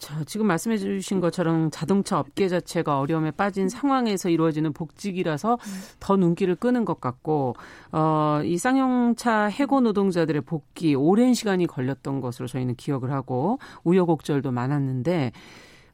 [0.04, 5.58] 자, 지금 말씀해 주신 것처럼 자동차 업계 자체가 어려움에 빠진 상황에서 이루어지는 복직이라서
[6.02, 7.56] 더 눈길을 끄는 것 같고,
[7.94, 15.32] 어, 이 쌍용차 해고 노동자들의 복귀 오랜 시간이 걸렸던 것으로 저희는 기억을 하고, 우여곡절도 많았는데,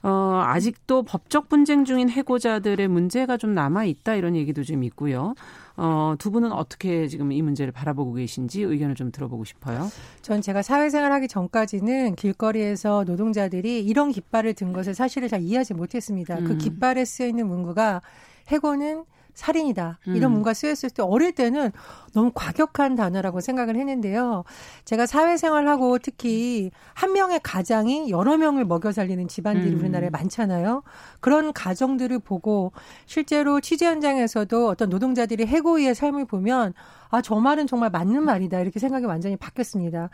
[0.01, 5.35] 어, 아직도 법적 분쟁 중인 해고자들의 문제가 좀 남아 있다 이런 얘기도 좀 있고요.
[5.79, 9.89] 어, 두 분은 어떻게 지금 이 문제를 바라보고 계신지 의견을 좀 들어보고 싶어요.
[10.21, 16.35] 전 제가 사회생활 하기 전까지는 길거리에서 노동자들이 이런 깃발을 든 것을 사실을 잘 이해하지 못했습니다.
[16.35, 16.47] 그 음.
[16.47, 18.01] 그 깃발에 쓰여 있는 문구가
[18.49, 19.05] 해고는
[19.39, 19.99] 살인이다.
[20.07, 20.33] 이런 음.
[20.33, 21.71] 문가 쓰였을 때 어릴 때는
[22.13, 24.43] 너무 과격한 단어라고 생각을 했는데요.
[24.83, 29.79] 제가 사회생활하고 특히 한 명의 가장이 여러 명을 먹여 살리는 집안들이 음.
[29.79, 30.83] 우리나라에 많잖아요.
[31.21, 32.73] 그런 가정들을 보고
[33.05, 36.73] 실제로 취재 현장에서도 어떤 노동자들이 해고의 삶을 보면
[37.09, 38.59] 아, 저 말은 정말 맞는 말이다.
[38.59, 40.09] 이렇게 생각이 완전히 바뀌었습니다.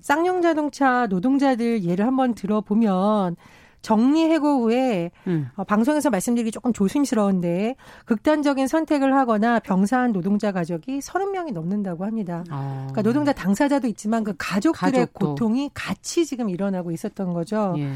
[0.00, 3.36] 쌍용 자동차 노동자들 예를 한번 들어보면
[3.82, 5.48] 정리 해고 후에 음.
[5.56, 12.44] 어, 방송에서 말씀드리기 조금 조심스러운데 극단적인 선택을 하거나 병사한 노동자 가족이 30명이 넘는다고 합니다.
[12.50, 12.86] 아.
[12.90, 15.30] 그러니까 노동자 당사자도 있지만 그 가족들의 가족도.
[15.30, 17.74] 고통이 같이 지금 일어나고 있었던 거죠.
[17.78, 17.90] 예.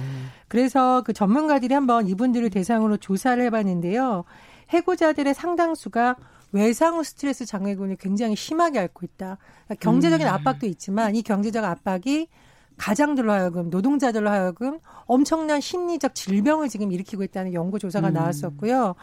[0.48, 4.24] 그래서 그 전문가들이 한번 이분들을 대상으로 조사를 해봤는데요.
[4.70, 6.16] 해고자들의 상당수가
[6.52, 9.38] 외상 후 스트레스 장애군을 굉장히 심하게 앓고 있다.
[9.66, 10.32] 그러니까 경제적인 음.
[10.32, 12.28] 압박도 있지만 이 경제적 압박이
[12.76, 18.14] 가장들로 하여금 노동자들로 하여금 엄청난 심리적 질병을 지금 일으키고 있다는 연구 조사가 음.
[18.14, 18.94] 나왔었고요.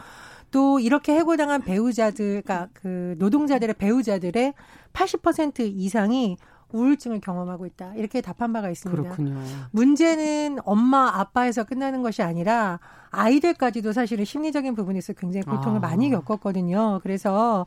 [0.50, 4.54] 또 이렇게 해고당한 배우자들, 그러니까 그 노동자들의 배우자들의
[4.92, 6.36] 80% 이상이
[6.72, 7.94] 우울증을 경험하고 있다.
[7.94, 9.02] 이렇게 답한 바가 있습니다.
[9.02, 9.40] 그렇군요.
[9.70, 12.80] 문제는 엄마, 아빠에서 끝나는 것이 아니라
[13.10, 15.80] 아이들까지도 사실은 심리적인 부분에서 굉장히 고통을 아.
[15.80, 17.00] 많이 겪었거든요.
[17.02, 17.66] 그래서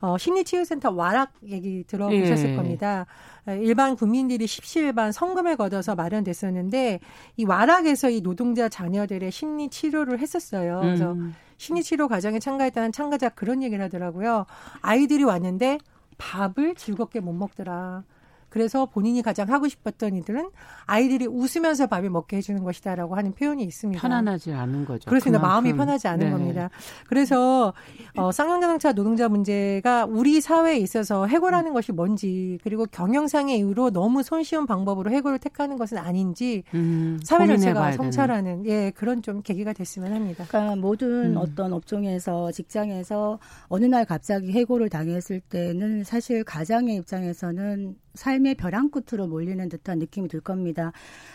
[0.00, 2.56] 어, 심리치유센터 와락 얘기 들어보셨을 예.
[2.56, 3.06] 겁니다.
[3.46, 7.00] 일반 국민들이 십시일반 성금을 걷어서 마련됐었는데
[7.36, 10.80] 이 와락에서 이 노동자 자녀들의 심리 치료를 했었어요.
[10.82, 11.34] 그래서 음.
[11.58, 14.46] 심리 치료 과정에 참가했다는 참가자 그런 얘기를 하더라고요.
[14.80, 15.78] 아이들이 왔는데
[16.18, 18.02] 밥을 즐겁게 못 먹더라.
[18.48, 20.50] 그래서 본인이 가장 하고 싶었던 일들은
[20.84, 24.00] 아이들이 웃으면서 밥을 먹게 해주는 것이다라고 하는 표현이 있습니다.
[24.00, 25.08] 편안하지 않은 거죠.
[25.10, 25.40] 그렇습니다.
[25.40, 25.48] 그만큼.
[25.48, 26.32] 마음이 편하지 않은 네.
[26.32, 26.70] 겁니다.
[27.08, 27.74] 그래서
[28.16, 34.66] 어, 쌍용자동차 노동자 문제가 우리 사회에 있어서 해고라는 것이 뭔지 그리고 경영상의 이유로 너무 손쉬운
[34.66, 40.44] 방법으로 해고를 택하는 것은 아닌지 음, 사회 전체가 성찰하는 예 그런 좀 계기가 됐으면 합니다.
[40.48, 41.36] 그러니까 모든 음.
[41.36, 49.26] 어떤 업종에서 직장에서 어느 날 갑자기 해고를 당했을 때는 사실 가장의 입장에서는 삶의 벼랑 끝으로
[49.26, 50.92] 몰리는 듯한 느낌이 들 겁니다.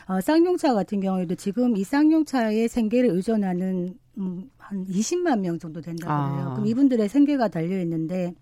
[0.07, 6.11] 어, 쌍용차 같은 경우에도 지금 이 쌍용차의 생계를 의존하는 음, 한 20만 명 정도 된다고
[6.11, 6.47] 해요.
[6.49, 6.53] 아.
[6.53, 8.33] 그럼 이분들의 생계가 달려 있는데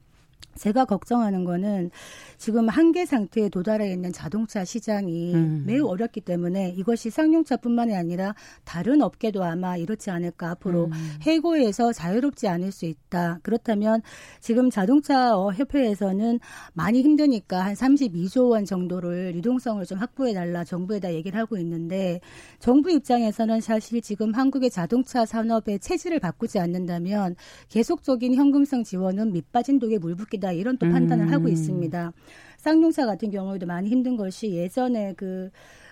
[0.56, 1.91] 제가 걱정하는 거는
[2.39, 5.63] 지금 한계 상태에 도달해 있는 자동차 시장이 음.
[5.67, 10.91] 매우 어렵기 때문에 이것이 쌍용차뿐만이 아니라 다른 업계도 아마 이렇지 않을까 앞으로 음.
[11.23, 13.39] 해고에서 자유롭지 않을 수 있다.
[13.43, 14.02] 그렇다면
[14.39, 16.39] 지금 자동차 협회에서는
[16.73, 22.21] 많이 힘드니까 한 32조 원 정도를 유동성을 좀 확보해 달라 정부에다 얘기를 하고 있는데
[22.60, 27.36] 정부 입장에서는 사실 지금 한국의 자동차 산업의 체질을 바꾸지 않는다면
[27.67, 31.34] 계속적인 현금성 지원은 밑빠진 독에 물붓기다 이런 또 판단을 음.
[31.34, 32.13] 하고 있습니다.
[32.59, 35.49] 쌍용차 같은 경우에도 많이 힘든 것이 예전에 그,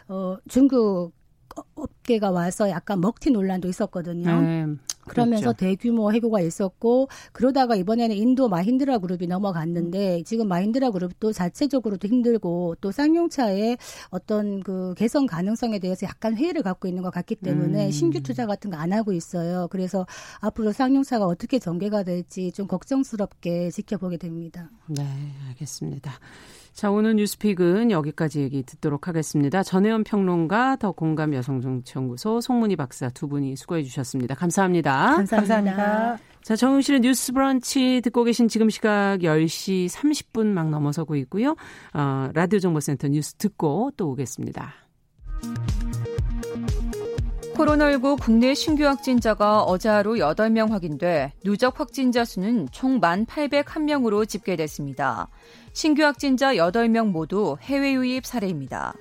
[0.08, 1.13] 어, 중국
[1.75, 4.41] 업계가 와서 약간 먹튀 논란도 있었거든요.
[4.41, 4.65] 네.
[5.08, 5.58] 그러면서 그렇죠.
[5.58, 12.91] 대규모 해고가 있었고 그러다가 이번에는 인도 마힌드라 그룹이 넘어갔는데 지금 마힌드라 그룹도 자체적으로도 힘들고 또
[12.91, 13.77] 쌍용차의
[14.10, 17.91] 어떤 그 개선 가능성에 대해서 약간 회의를 갖고 있는 것 같기 때문에 음.
[17.91, 19.67] 신규 투자 같은 거 안 하고 있어요.
[19.71, 20.06] 그래서
[20.39, 24.69] 앞으로 쌍용차가 어떻게 전개가 될지 좀 걱정스럽게 지켜보게 됩니다.
[24.88, 25.03] 네,
[25.47, 26.12] 알겠습니다.
[26.78, 29.63] 자, 오늘 뉴스픽은 여기까지 얘기 듣도록 하겠습니다.
[29.63, 34.36] 전혜연 평론가, 더 공감 여성정치연구소 송문희 박사 두 분이 수고해 주셨습니다.
[34.36, 35.16] 감사합니다.
[35.16, 35.36] 감사합니다.
[35.38, 36.18] 감사합니다.
[36.44, 41.56] 자, 정용실의 뉴스 브런치 듣고 계신 지금 시각 10시 30분 막 넘어서고 있고요.
[41.96, 44.72] 어, 라디오 정보센터 뉴스 듣고 또 오겠습니다.
[47.58, 55.28] 코로나19 국내 신규 확진자가 어제 하루 8명 확인돼 누적 확진자 수는 총 1,801명으로 집계됐습니다.
[55.78, 58.96] 신규 확진자 8명 모두 해외 유입 사례입니다.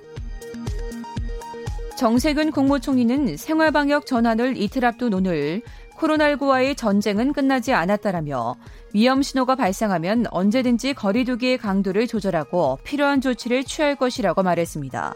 [1.97, 5.63] 정세균 국무총리는 생활방역 전환을 이틀 앞둔 오늘
[5.97, 8.57] 코로나19와의 전쟁은 끝나지 않았다라며
[8.93, 15.15] 위험 신호가 발생하면 언제든지 거리두기의 강도를 조절하고 필요한 조치를 취할 것이라고 말했습니다.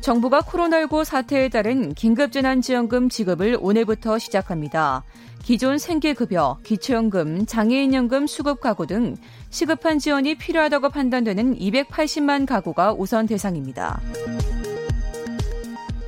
[0.00, 5.04] 정부가 코로나19 사태에 따른 긴급재난지원금 지급을 오늘부터 시작합니다.
[5.42, 9.16] 기존 생계급여, 기초연금, 장애인연금 수급 가구 등
[9.52, 14.00] 시급한 지원이 필요하다고 판단되는 280만 가구가 우선 대상입니다.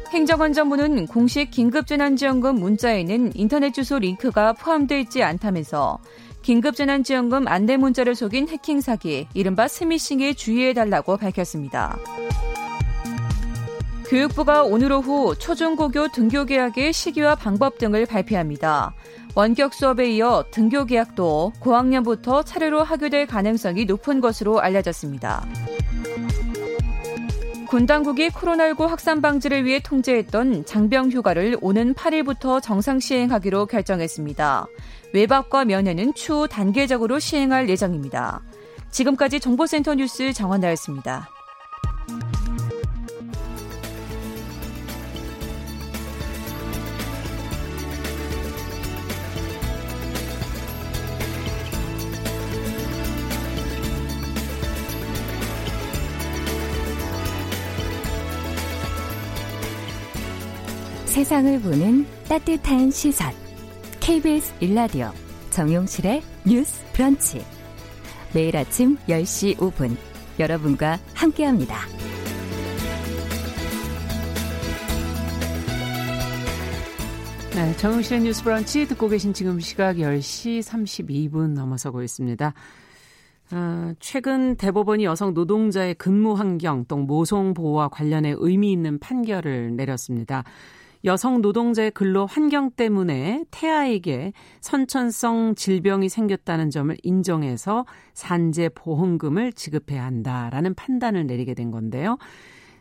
[0.08, 5.98] 행정안전부는 공식 긴급재난지원금 문자에는 인터넷 주소 링크가 포함되어 있지 않다면서
[6.40, 11.98] 긴급재난지원금 안내 문자를 속인 해킹 사기, 이른바 스미싱에 주의해달라고 밝혔습니다.
[14.08, 18.94] 교육부가 오늘 오후 초중고교 등교 계약의 시기와 방법 등을 발표합니다.
[19.36, 25.44] 원격 수업에 이어 등교 계약도 고학년부터 차례로 하교될 가능성이 높은 것으로 알려졌습니다.
[27.66, 34.66] 군 당국이 코로나19 확산 방지를 위해 통제했던 장병 휴가를 오는 8일부터 정상 시행하기로 결정했습니다.
[35.12, 38.42] 외박과 면회는 추후 단계적으로 시행할 예정입니다.
[38.92, 41.33] 지금까지 정보센터 뉴스 정원나였습니다.
[61.14, 63.32] 세상을 보는 따뜻한 시선.
[64.00, 65.12] KBS 일라디오
[65.50, 67.40] 정용실의 뉴스 브런치.
[68.34, 69.96] 매일 아침 10시 5분
[70.40, 71.76] 여러분과 함께합니다.
[77.54, 82.52] 네, 정용실의 뉴스 브런치 듣고 계신 지금 시각 10시 32분 넘어서고 있습니다.
[83.52, 90.42] 아, 최근 대법원이 여성 노동자의 근무 환경 또 모성 보호와 관련해 의미 있는 판결을 내렸습니다.
[91.04, 100.74] 여성 노동자의 근로 환경 때문에 태아에게 선천성 질병이 생겼다는 점을 인정해서 산재 보험금을 지급해야 한다라는
[100.74, 102.16] 판단을 내리게 된 건데요.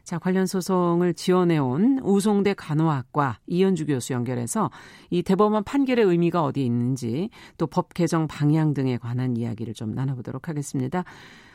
[0.04, 4.70] 자, 관련 소송을 지원해온 우송대 간호학과 이현주 교수 연결해서
[5.10, 10.50] 이 대법원 판결의 의미가 어디 있는지 또 법 개정 방향 등에 관한 이야기를 좀 나눠보도록
[10.50, 11.06] 하겠습니다.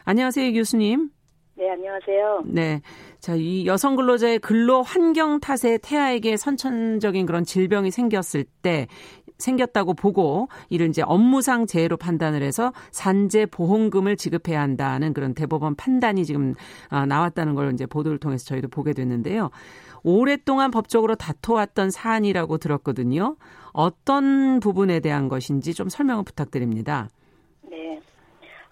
[0.04, 1.10] 안녕하세요, 교수님.
[1.58, 2.42] 네, 안녕하세요.
[2.46, 2.80] 네.
[3.18, 8.86] 자, 이 여성 근로자의 근로 환경 탓에 태아에게 선천적인 그런 질병이 생겼을 때
[9.38, 16.24] 생겼다고 보고 이를 이제 업무상 재해로 판단을 해서 산재 보험금을 지급해야 한다는 그런 대법원 판단이
[16.24, 16.54] 지금
[16.90, 19.50] 아, 나왔다는 걸 이제 보도를 통해서 저희도 보게 됐는데요.
[20.04, 23.34] 오랫동안 법적으로 다퉈왔던 사안이라고 들었거든요.
[23.72, 27.08] 어떤 부분에 대한 것인지 좀 설명을 부탁드립니다.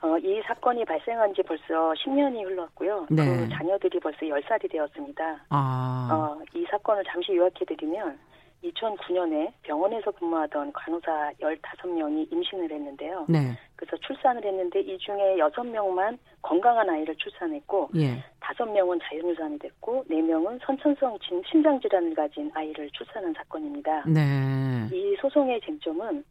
[0.07, 3.09] 어, 이 사건이 발생한 지 벌써 10년이 흘렀고요.
[3.11, 3.25] 네.
[3.25, 5.47] 그 자녀들이 벌써 10살이 되었습니다.
[5.51, 6.09] 아.
[6.13, 8.17] 어, 이 사건을 잠시 요약해드리면
[8.63, 13.27] 2009년에 병원에서 근무하던 간호사 15명이 임신을 했는데요.
[13.29, 13.59] 네.
[13.75, 18.25] 그래서 출산을 했는데 이 중에 6명만 건강한 아이를 출산했고 예.
[18.41, 21.19] 5명은 자연유산이 됐고 4명은 선천성
[21.51, 24.05] 심장질환을 가진 아이를 출산한 사건입니다.
[24.07, 24.89] 네.
[24.93, 26.25] 이 소송의 쟁점은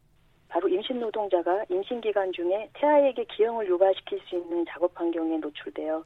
[0.48, 6.04] 바로 임신 노동자가 임신 기간 중에 태아에게 기형을 유발시킬 수 있는 작업 환경에 노출되어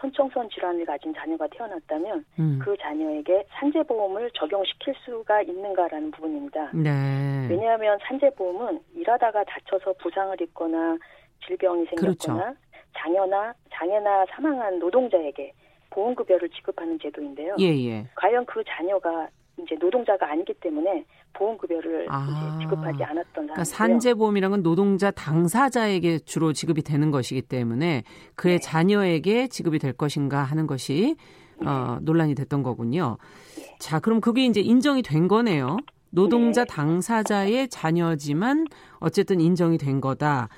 [0.00, 2.58] 선청선 질환을 가진 자녀가 태어났다면 음.
[2.62, 6.70] 그 자녀에게 산재보험을 적용시킬 수가 있는가라는 부분입니다.
[6.74, 7.46] 네.
[7.48, 10.98] 왜냐하면 산재보험은 일하다가 다쳐서 부상을 입거나
[11.46, 12.56] 질병이 생겼거나 그렇죠.
[12.98, 15.52] 장애나 장애나 사망한 노동자에게
[15.90, 17.56] 보험급여를 지급하는 제도인데요.
[17.58, 18.06] 예, 예.
[18.14, 21.04] 과연 그 자녀가 이제 노동자가 아니기 때문에
[21.38, 22.58] 보험급여를 아.
[22.60, 28.60] 지급하지 않았던 그러니까 산재보험이란 건 노동자 당사자에게 주로 지급이 되는 것이기 때문에 그의 네.
[28.60, 31.16] 자녀에게 지급이 될 것인가 하는 것이
[31.64, 33.16] 어, 논란이 됐던 거군요.
[33.56, 33.76] 네.
[33.78, 35.76] 자, 그럼 그게 이제 인정이 된 거네요.
[36.10, 36.74] 노동자 네.
[36.74, 38.66] 당사자의 자녀지만
[38.98, 40.48] 어쨌든 인정이 된 거다.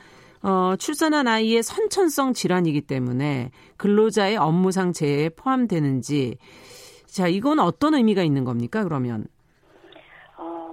[0.43, 6.39] 어, 출산한 아이의 선천성 질환이기 때문에 근로자의 업무상 재해에 포함되는지
[7.07, 9.27] 자, 이건 어떤 의미가 있는 겁니까, 그러면?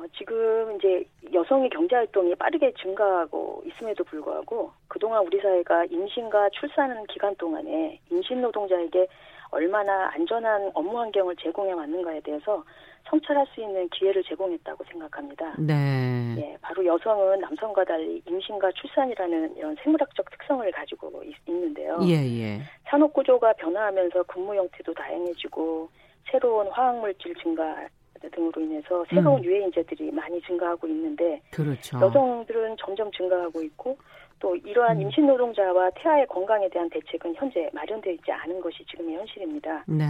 [0.05, 7.35] 어, 지금 이제 여성의 경제활동이 빠르게 증가하고 있음에도 불구하고 그동안 우리 사회가 임신과 출산 기간
[7.35, 9.07] 동안에 임신 노동자에게
[9.51, 12.63] 얼마나 안전한 업무 환경을 제공해 왔는가에 대해서
[13.09, 15.53] 성찰할 수 있는 기회를 제공했다고 생각합니다.
[15.59, 16.35] 네.
[16.37, 22.61] 예, 바로 여성은 남성과 달리 임신과 출산이라는 이런 생물학적 특성을 가지고 있, 는데요 예, 예.
[22.85, 25.87] 산업 구조가 변화하면서 근무 형태도 다양해지고
[26.31, 27.87] 새로운 화학 물질 증가
[28.31, 29.45] 등으로 인해서 새로운 음.
[29.45, 31.99] 유해 인재들이 많이 증가하고 있는데 그렇죠.
[31.99, 33.97] 여성들은 점점 증가하고 있고
[34.39, 35.03] 또 이러한 음.
[35.03, 39.85] 임신 노동자와 태아의 건강에 대한 대책은 현재 마련되어 있지 않은 것이 지금의 현실입니다.
[39.87, 40.05] 네.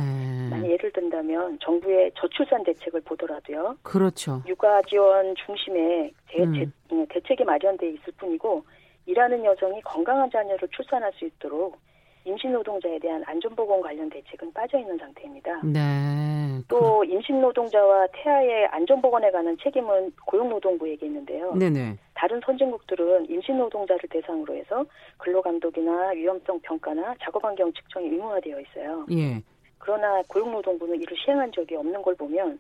[0.50, 3.78] 만약 예를 든다면 정부의 저출산 대책을 보더라도요.
[3.84, 4.42] 그렇죠.
[4.48, 6.72] 육아 지원 중심의 대, 음.
[6.92, 7.06] 음.
[7.10, 8.64] 대책이 마련되어 있을 뿐이고
[9.06, 11.78] 일하는 여성이 건강한 자녀를 출산할 수 있도록
[12.26, 15.62] 임신 노동자에 대한 안전보건 관련 대책은 빠져 있는 상태입니다.
[15.64, 16.35] 네.
[16.68, 21.54] 또 임신 노동자와 태아의 안전보건에 관한 책임은 고용노동부에게 있는데요.
[21.54, 21.98] 네네.
[22.14, 24.86] 다른 선진국들은 임신 노동자를 대상으로 해서
[25.18, 29.06] 근로감독이나 위험성 평가나 작업환경 측정이 의무화되어 있어요.
[29.12, 29.42] 예.
[29.78, 32.58] 그러나 고용노동부는 이를 시행한 적이 없는 걸 보면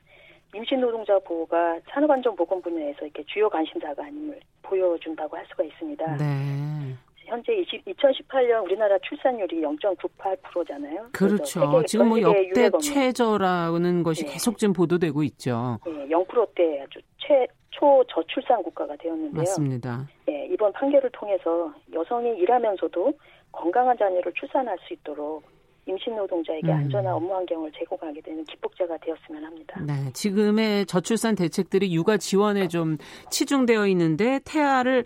[0.53, 6.17] 임신 노동자 보호가 산업안전보건 분야에서 이렇게 주요 관심사가 아님을 보여준다고 할 수가 있습니다.
[6.17, 6.95] 네.
[7.25, 11.07] 현재 20, 2018년 우리나라 출산율이 0.98%잖아요.
[11.11, 11.83] 그렇죠.
[11.85, 14.33] 지금 뭐 역대 최저라는 것이 네.
[14.33, 15.79] 계속 지금 보도되고 있죠.
[15.85, 19.33] 네, 0%대 아주 최 초저출산 국가가 되었는데요.
[19.33, 20.07] 맞습니다.
[20.25, 23.13] 네, 이번 판결을 통해서 여성이 일하면서도
[23.51, 25.43] 건강한 자녀를 출산할 수 있도록
[25.87, 26.73] 임신 노동자에게 음.
[26.73, 29.79] 안전한 업무 환경을 제공하게 되는 기폭제가 되었으면 합니다.
[29.81, 32.97] 네, 지금의 저출산 대책들이 육아 지원에 좀
[33.29, 35.05] 치중되어 있는데 태아를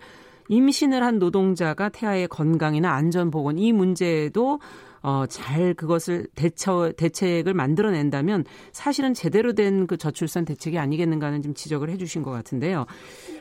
[0.50, 4.58] 임신을 한 노동자가 태아의 건강이나 안전 보건 이 문제도
[5.02, 11.54] 어, 잘 그것을 대처, 대책을 만들어낸다면 사실은 제대로 된 그 저출산 대책이 아니겠는가 하는 좀
[11.54, 12.84] 지적을 해 주신 것 같은데요.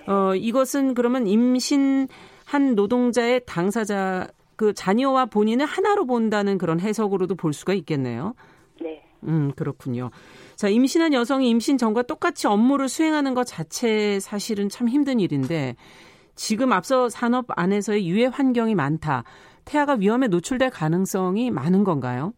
[0.08, 7.74] 어, 이것은 그러면 임신한 노동자의 당사자 그 자녀와 본인을 하나로 본다는 그런 해석으로도 볼 수가
[7.74, 8.36] 있겠네요.
[8.82, 9.04] 네.
[9.24, 10.12] 음, 그렇군요.
[10.56, 15.76] 자, 임신한 여성이 임신 전과 똑같이 업무를 수행하는 것 자체 사실은 참 힘든 일인데
[16.40, 19.26] 지금 앞서 산업 안에서의 유해 환경이 많다.
[19.66, 22.32] 태아가 위험에 노출될 가능성이 많은 건가요?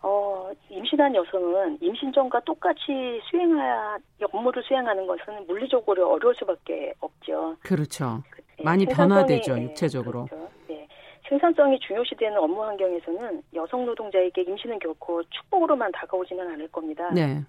[0.00, 3.98] 어, 임신한 여성은 임신 전과 똑같이 수행할
[4.32, 7.56] 업무를 수행하는 것은 물리적으로 어려울 수밖에 없죠.
[7.64, 8.22] 그렇죠.
[8.58, 10.26] 네, 많이 변화되죠, 네, 육체적으로.
[10.26, 10.48] 그렇죠.
[10.68, 10.86] 네.
[11.28, 17.10] 생산성이 중요시되는 업무 환경에서는 여성 노동자에게 임신은 결코 축복으로만 다가오지는 않을 겁니다.
[17.12, 17.42] 네.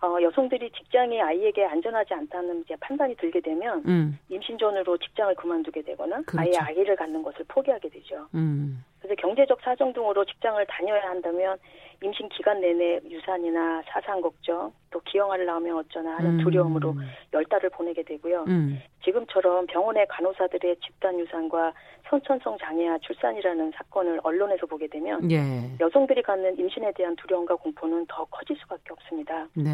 [0.00, 4.18] 어, 여성들이 직장이 아이에게 안전하지 않다는 이제 판단이 들게 되면 음.
[4.28, 6.38] 임신 전으로 직장을 그만두게 되거나 그렇죠.
[6.38, 8.28] 아예 아이를 갖는 것을 포기하게 되죠.
[8.34, 8.84] 음.
[9.00, 11.58] 그래서 경제적 사정 등으로 직장을 다녀야 한다면
[12.02, 16.44] 임신 기간 내내 유산이나 사상 걱정, 또 기형아를 낳으면 어쩌나 하는 음.
[16.44, 16.94] 두려움으로
[17.32, 18.44] 열 달을 보내게 되고요.
[18.46, 18.80] 음.
[19.04, 21.72] 지금처럼 병원의 간호사들의 집단 유산과
[22.08, 25.38] 선천성 장애와 출산이라는 사건을 언론에서 보게 되면 예.
[25.80, 29.46] 여성들이 갖는 임신에 대한 두려움과 공포는 더 커질 수밖에 없습니다.
[29.54, 29.70] 네.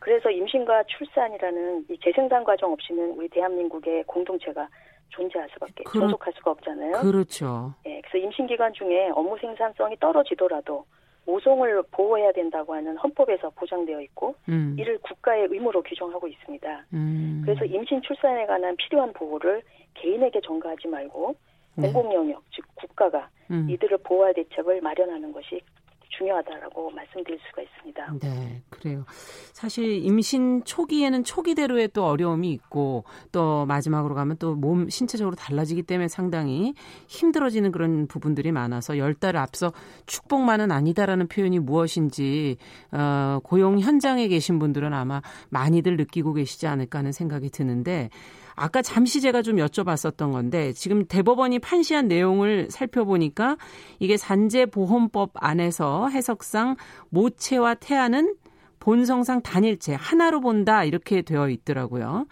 [0.00, 4.68] 그래서 임신과 출산이라는 이 재생산 과정 없이는 우리 대한민국의 공동체가
[5.14, 6.92] 존재할 수밖에 그렇, 존속할 수가 없잖아요.
[7.00, 7.74] 그렇죠.
[7.86, 10.84] 예, 그래서 임신 기간 중에 업무 생산성이 떨어지더라도
[11.26, 14.76] 모성을 보호해야 된다고 하는 헌법에서 보장되어 있고 음.
[14.78, 16.84] 이를 국가의 의무로 규정하고 있습니다.
[16.92, 17.42] 음.
[17.44, 19.62] 그래서 임신 출산에 관한 필요한 보호를
[19.94, 21.34] 개인에게 전가하지 말고
[21.76, 21.90] 네.
[21.92, 23.68] 공공 영역 즉 국가가 음.
[23.70, 25.60] 이들을 보호할 대책을 마련하는 것이
[26.18, 28.18] 중요하다라고 말씀드릴 수가 있습니다.
[28.20, 29.04] 네, 그래요.
[29.52, 36.08] 사실 임신 초기에는 초기대로의 또 어려움이 있고 또 마지막으로 가면 또 몸 신체적으로 달라지기 때문에
[36.08, 36.74] 상당히
[37.08, 39.72] 힘들어지는 그런 부분들이 많아서 열 달을 앞서
[40.06, 42.56] 축복만은 아니다라는 표현이 무엇인지
[42.92, 48.10] 어, 고용 현장에 계신 분들은 아마 많이들 느끼고 계시지 않을까 하는 생각이 드는데
[48.56, 53.56] 아까 잠시 제가 좀 여쭤봤었던 건데 지금 대법원이 판시한 내용을 살펴보니까
[53.98, 56.76] 이게 산재보험법 안에서 해석상
[57.10, 58.36] 모체와 태아는
[58.80, 62.26] 본성상 단일체 하나로 본다 이렇게 되어 있더라고요.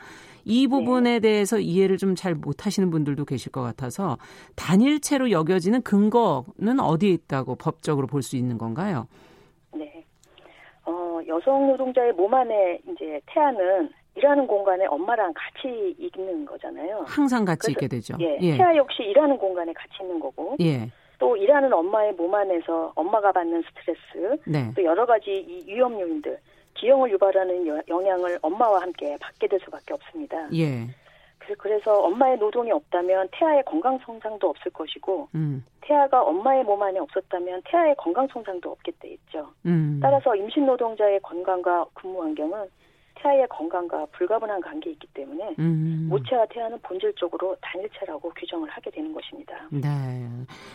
[0.44, 4.18] 이 부분에 대해서 이해를 좀 잘 못하시는 분들도 계실 것 같아서
[4.56, 9.06] 단일체로 여겨지는 근거는 어디에 있다고 법적으로 볼 수 있는 건가요?
[9.72, 10.04] 네.
[10.84, 17.04] 어, 여성 노동자의 몸 안에 이제 태아는 일하는 공간에 엄마랑 같이 있는 거잖아요.
[17.06, 18.14] 항상 같이 있게 되죠.
[18.20, 18.56] 예, 예.
[18.56, 20.56] 태아 역시 일하는 공간에 같이 있는 거고.
[20.60, 20.90] 예.
[21.18, 24.72] 또 일하는 엄마의 몸 안에서 엄마가 받는 스트레스, 네.
[24.74, 26.36] 또 여러 가지 이 위험 요인들,
[26.74, 30.48] 기형을 유발하는 영향을 엄마와 함께 받게 될 수밖에 없습니다.
[30.52, 30.88] 예.
[31.58, 35.64] 그래서 엄마의 노동이 없다면 태아의 건강 성장도 없을 것이고 음.
[35.80, 39.48] 태아가 엄마의 몸 안에 없었다면 태아의 건강 성장도 없게 돼 있죠.
[39.66, 39.98] 음.
[40.02, 42.68] 따라서 임신 노동자의 건강과 근무 환경은
[43.14, 46.06] 태아의 건강과 불가분한 관계에 있기 때문에 음.
[46.10, 49.68] 모체와 태아는 본질적으로 단일체라고 규정을 하게 되는 것입니다.
[49.70, 50.28] 네.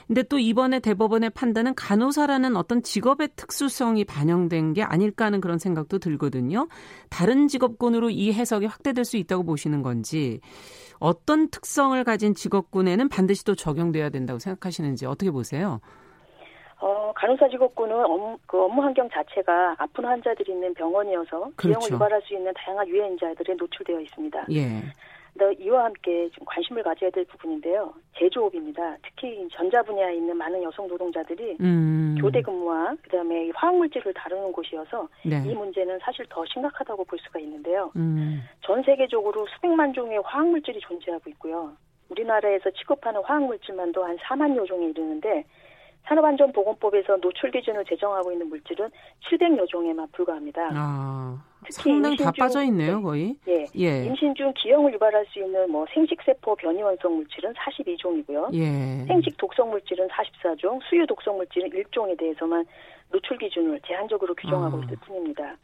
[0.08, 6.00] 근데 또 이번에 대법원의 판단은 간호사라는 어떤 직업의 특수성이 반영된 게 아닐까 하는 그런 생각도
[6.00, 6.68] 들거든요.
[7.10, 10.40] 다른 직업군으로 이 해석이 확대될 수 있다고 보시는 건지
[11.00, 15.80] 어떤 특성을 가진 직업군에는 반드시 또 적용돼야 된다고 생각하시는지 어떻게 보세요?
[17.18, 21.55] 어, 간호사 직업군은 업무, 그 업무 환경 자체가 아픈 환자들이 있는 병원이어서 그렇죠.
[21.57, 24.45] 비용을 유발할 수 있는 다양한 유해 인자들에 노출되어 있습니다.
[24.51, 24.84] 예.
[25.59, 27.93] 이와 함께 좀 관심을 가져야 될 부분인데요.
[28.18, 28.97] 제조업입니다.
[29.03, 32.18] 특히 전자 분야에 있는 많은 여성 노동자들이 음.
[32.20, 35.43] 교대 근무와 그다음에 화학물질을 다루는 곳이어서 네.
[35.45, 37.91] 이 문제는 사실 더 심각하다고 볼 수가 있는데요.
[37.97, 38.41] 음.
[38.61, 41.72] 전 세계적으로 수백만 종의 화학물질이 존재하고 있고요.
[42.09, 45.45] 우리나라에서 취급하는 화학물질만도 한 4만여 종에 이르는데
[46.08, 48.89] 산업안전보건법에서 노출 기준을 제정하고 있는 물질은
[49.30, 50.70] 700여 종에만 불과합니다.
[50.74, 53.36] 아, 특히 상당히 다 빠져 있네요, 거의.
[53.47, 54.05] 예, 예.
[54.05, 58.53] 임신 중 기형을 유발할 수 있는 뭐 생식세포 변이 원성 물질은 42종이고요.
[58.53, 59.05] 예.
[59.05, 62.66] 생식 독성 물질은 44종, 수유 독성 물질은 1종에 대해서만
[63.12, 64.82] 노출 기준을 제한적으로 규정하고 아.
[64.86, 65.58] 있을 뿐입니다.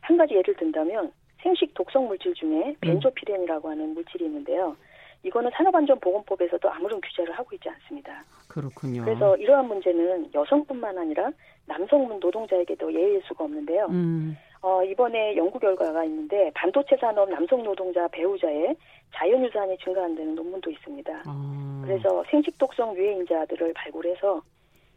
[0.00, 4.76] 한 가지 예를 든다면 생식 독성 물질 중에 벤조피렌이라고 하는 물질이 있는데요.
[5.22, 8.22] 이거는 산업안전보건법에서도 아무런 규제를 하고 있지 않습니다.
[8.48, 9.04] 그렇군요.
[9.04, 11.30] 그래서 이러한 문제는 여성뿐만 아니라
[11.66, 13.86] 남성 노동자에게도 예의일 수가 없는데요.
[13.86, 14.36] 음.
[14.60, 18.76] 어, 이번에 연구 결과가 있는데 반도체 산업 남성 노동자 배우자의
[19.14, 21.22] 자연유산이 증가한다는 논문도 있습니다.
[21.26, 21.82] 아.
[21.84, 24.42] 그래서 생식독성 유해인자들을 발굴해서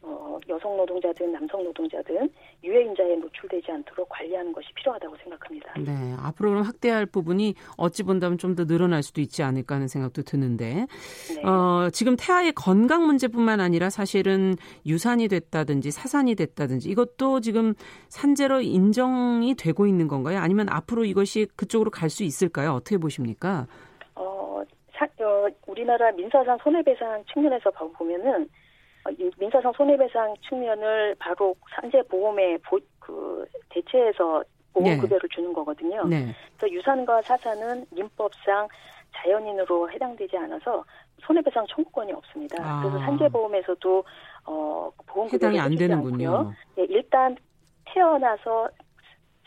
[0.04, 2.30] 어, 여성 노동자든 남성 노동자든
[2.64, 5.74] 유해인자에 노출되지 않도록 관리하는 것이 필요하다고 생각합니다.
[5.80, 10.88] 네, 앞으로는 확대할 부분이 어찌 본다면 좀 더 늘어날 수도 있지 않을까 하는 생각도 드는데
[11.36, 11.43] 네.
[11.47, 17.74] 어, 지금 태아의 건강 문제뿐만 아니라 사실은 유산이 됐다든지 사산이 됐다든지 이것도 지금
[18.10, 20.39] 산재로 인정이 되고 있는 건가요?
[20.39, 22.72] 아니면 앞으로 이것이 그쪽으로 갈 수 있을까요?
[22.74, 23.68] 어떻게 보십니까?
[24.16, 24.62] 어,
[24.93, 28.61] 사, 어, 우리나라 민사상 손해배상 측면에서 보면은 어,
[29.38, 34.43] 민사상 손해배상 측면을 바로 산재보험에 보, 그 대체해서
[34.74, 35.36] 보험급여를 네.
[35.36, 36.06] 주는 거거든요.
[36.06, 36.34] 네.
[36.58, 38.68] 그래서 유산과 사산은 민법상
[39.14, 40.84] 자연인으로 해당되지 않아서
[41.22, 42.58] 손해배상 청구권이 없습니다.
[42.64, 42.82] 아.
[42.82, 44.04] 그래서 산재보험에서도
[44.45, 46.54] 어 보험급여를 해당이 안 되는군요.
[46.76, 47.36] 네, 일단
[47.86, 48.70] 태어나서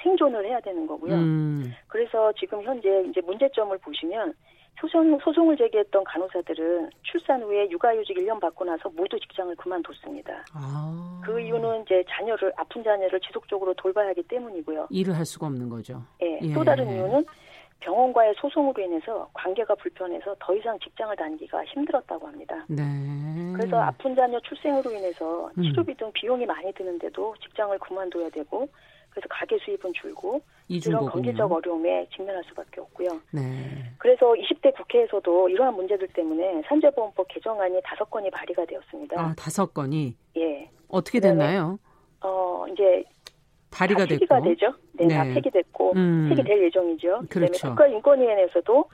[0.02, 1.14] 생존을 해야 되는 거고요.
[1.14, 1.72] 음.
[1.86, 4.34] 그래서 지금 현재 이제 문제점을 보시면
[4.81, 10.45] 소송, 소송을 제기했던 간호사들은 출산 후에 육아휴직 1년 받고 나서 모두 직장을 그만뒀습니다.
[10.53, 11.20] 아.
[11.25, 14.89] 그 이유는 이제 자녀를, 아픈 자녀를 지속적으로 돌봐야 하기 때문이고요.
[14.91, 16.03] 일을 할 수가 없는 거죠.
[16.20, 16.53] 네, 예.
[16.53, 17.25] 또 다른 이유는
[17.81, 22.64] 병원과의 소송으로 인해서 관계가 불편해서 더 이상 직장을 다니기가 힘들었다고 합니다.
[22.68, 22.83] 네.
[23.55, 25.62] 그래서 아픈 자녀 출생으로 인해서 음.
[25.62, 28.68] 치료비 등 비용이 많이 드는데도 직장을 그만둬야 되고
[29.14, 33.20] 그래서 가계 수입은 줄고 이런 경제적 어려움에 직면할 수밖에 없고요.
[33.30, 33.42] 네.
[33.98, 39.20] 그래서 20대 국회에서도 이러한 문제들 때문에 산재보험법 개정안이 다섯 건이 발의가 되었습니다.
[39.20, 40.16] 아 다섯 건이?
[40.36, 40.68] 예.
[40.88, 41.78] 어떻게 됐나요?
[42.20, 43.04] 어 이제
[43.70, 44.14] 발의가 됐고.
[44.18, 44.74] 폐기가 되죠.
[44.94, 45.14] 네, 네.
[45.14, 46.26] 다 폐기됐고 음.
[46.30, 47.22] 폐기될 예정이죠.
[47.30, 47.68] 그렇죠.
[47.68, 48.84] 국가인권위원회에서도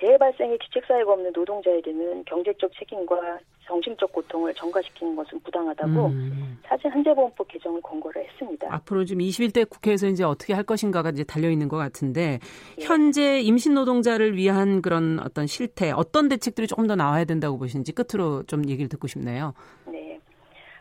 [0.00, 6.58] 재해 발생에 기책사유가 없는 노동자에게는 경제적 책임과 정신적 고통을 전가시키는 것은 부당하다고 음.
[6.64, 8.66] 사실 한재보험법 개정을 권고를 했습니다.
[8.74, 12.40] 앞으로 지금 21대 국회에서 이제 어떻게 할 것인가가 이제 달려 있는 것 같은데
[12.80, 12.84] 예.
[12.84, 18.42] 현재 임신 노동자를 위한 그런 어떤 실태 어떤 대책들이 조금 더 나와야 된다고 보시는지 끝으로
[18.44, 19.52] 좀 얘기를 듣고 싶네요.
[19.86, 20.18] 네.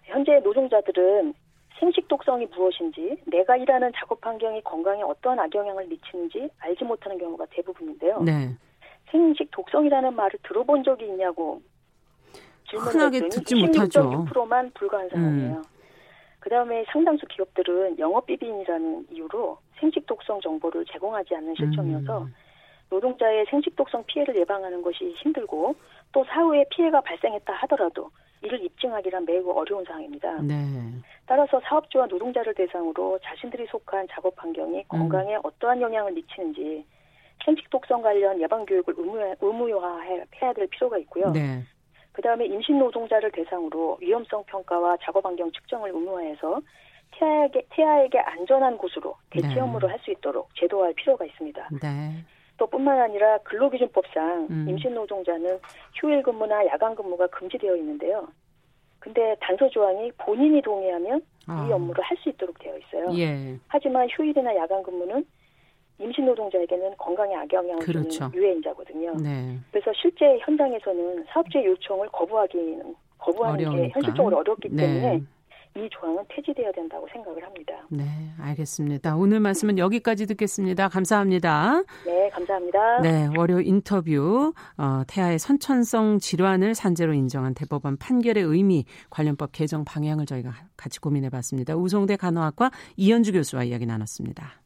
[0.06, 1.34] 현재 노동자들은
[1.80, 8.22] 생식 독성이 무엇인지, 내가 일하는 작업 환경이 건강에 어떠한 악영향을 미치는지 알지 못하는 경우가 대부분인데요.
[8.22, 8.50] 네.
[9.12, 11.62] 생식 독성이라는 말을 들어본 적이 있냐고
[12.70, 14.26] 질문을 듣지 못하죠.
[14.26, 15.58] 6%만 불과한 상황이에요.
[15.58, 15.64] 음.
[16.40, 22.34] 그다음에 상당수 기업들은 영업 비빈이라는 이유로 생식 독성 정보를 제공하지 않는 실정이어서 음.
[22.90, 25.76] 노동자의 생식 독성 피해를 예방하는 것이 힘들고
[26.12, 28.10] 또 사후에 피해가 발생했다 하더라도
[28.42, 30.42] 이를 입증하기란 매우 어려운 상황입니다.
[30.42, 30.56] 네.
[31.26, 34.84] 따라서 사업주와 노동자를 대상으로 자신들이 속한 작업 환경이 음.
[34.88, 36.86] 건강에 어떠한 영향을 미치는지
[37.44, 41.32] 생식 독성 관련 예방 교육을 의무, 화해야 될 필요가 있고요.
[41.32, 41.64] 네.
[42.12, 46.62] 그 다음에 임신 노동자를 대상으로 위험성 평가와 작업 환경 측정을 의무화해서
[47.12, 49.60] 태아에게, 태아에게 안전한 곳으로 대체 네.
[49.60, 51.70] 업무를 할수 있도록 제도화할 필요가 있습니다.
[51.82, 52.24] 네.
[52.58, 54.66] 또 뿐만 아니라 근로기준법상 음.
[54.70, 55.60] 임신 노동자는
[55.96, 58.28] 휴일 근무나 야간 근무가 금지되어 있는데요.
[59.00, 61.66] 근데 단서 조항이 본인이 동의하면 아.
[61.68, 63.18] 이 업무를 할 수 있도록 되어 있어요.
[63.18, 63.58] 예.
[63.70, 65.26] 하지만 휴일이나 야간 근무는
[66.00, 68.10] 임신 노동자에게는 건강에 악영향을 그렇죠.
[68.10, 69.16] 주는 유해인자거든요.
[69.18, 69.60] 네.
[69.72, 73.88] 그래서 실제 현장에서는 사업주의 요청을 거부하기는 거부하는 어려우니까.
[73.88, 74.84] 게 현실적으로 어렵기 네.
[74.88, 75.22] 때문에
[75.76, 77.74] 이 조항은 폐지되어야 된다고 생각을 합니다.
[77.90, 78.04] 네,
[78.40, 79.16] 알겠습니다.
[79.16, 80.90] 오늘 말씀은 여기까지 듣겠습니다.
[80.90, 81.84] 감사합니다.
[82.06, 83.02] 네, 감사합니다.
[83.02, 90.26] 네, 월요 인터뷰 어, 태아의 선천성 질환을 산재로 인정한 대법원 판결의 의미 관련법 개정 방향을
[90.26, 91.76] 저희가 같이 고민해봤습니다.
[91.76, 94.62] 우송대 간호학과 이현주 교수와 이야기 나눴습니다.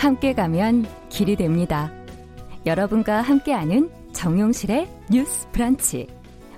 [0.00, 1.92] 함께 가면 길이 됩니다.
[2.64, 6.06] 여러분과 함께하는 정용실의 뉴스 브런치.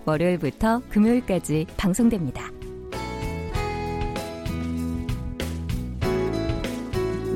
[0.05, 2.49] 월요일부터 금요일까지 방송됩니다.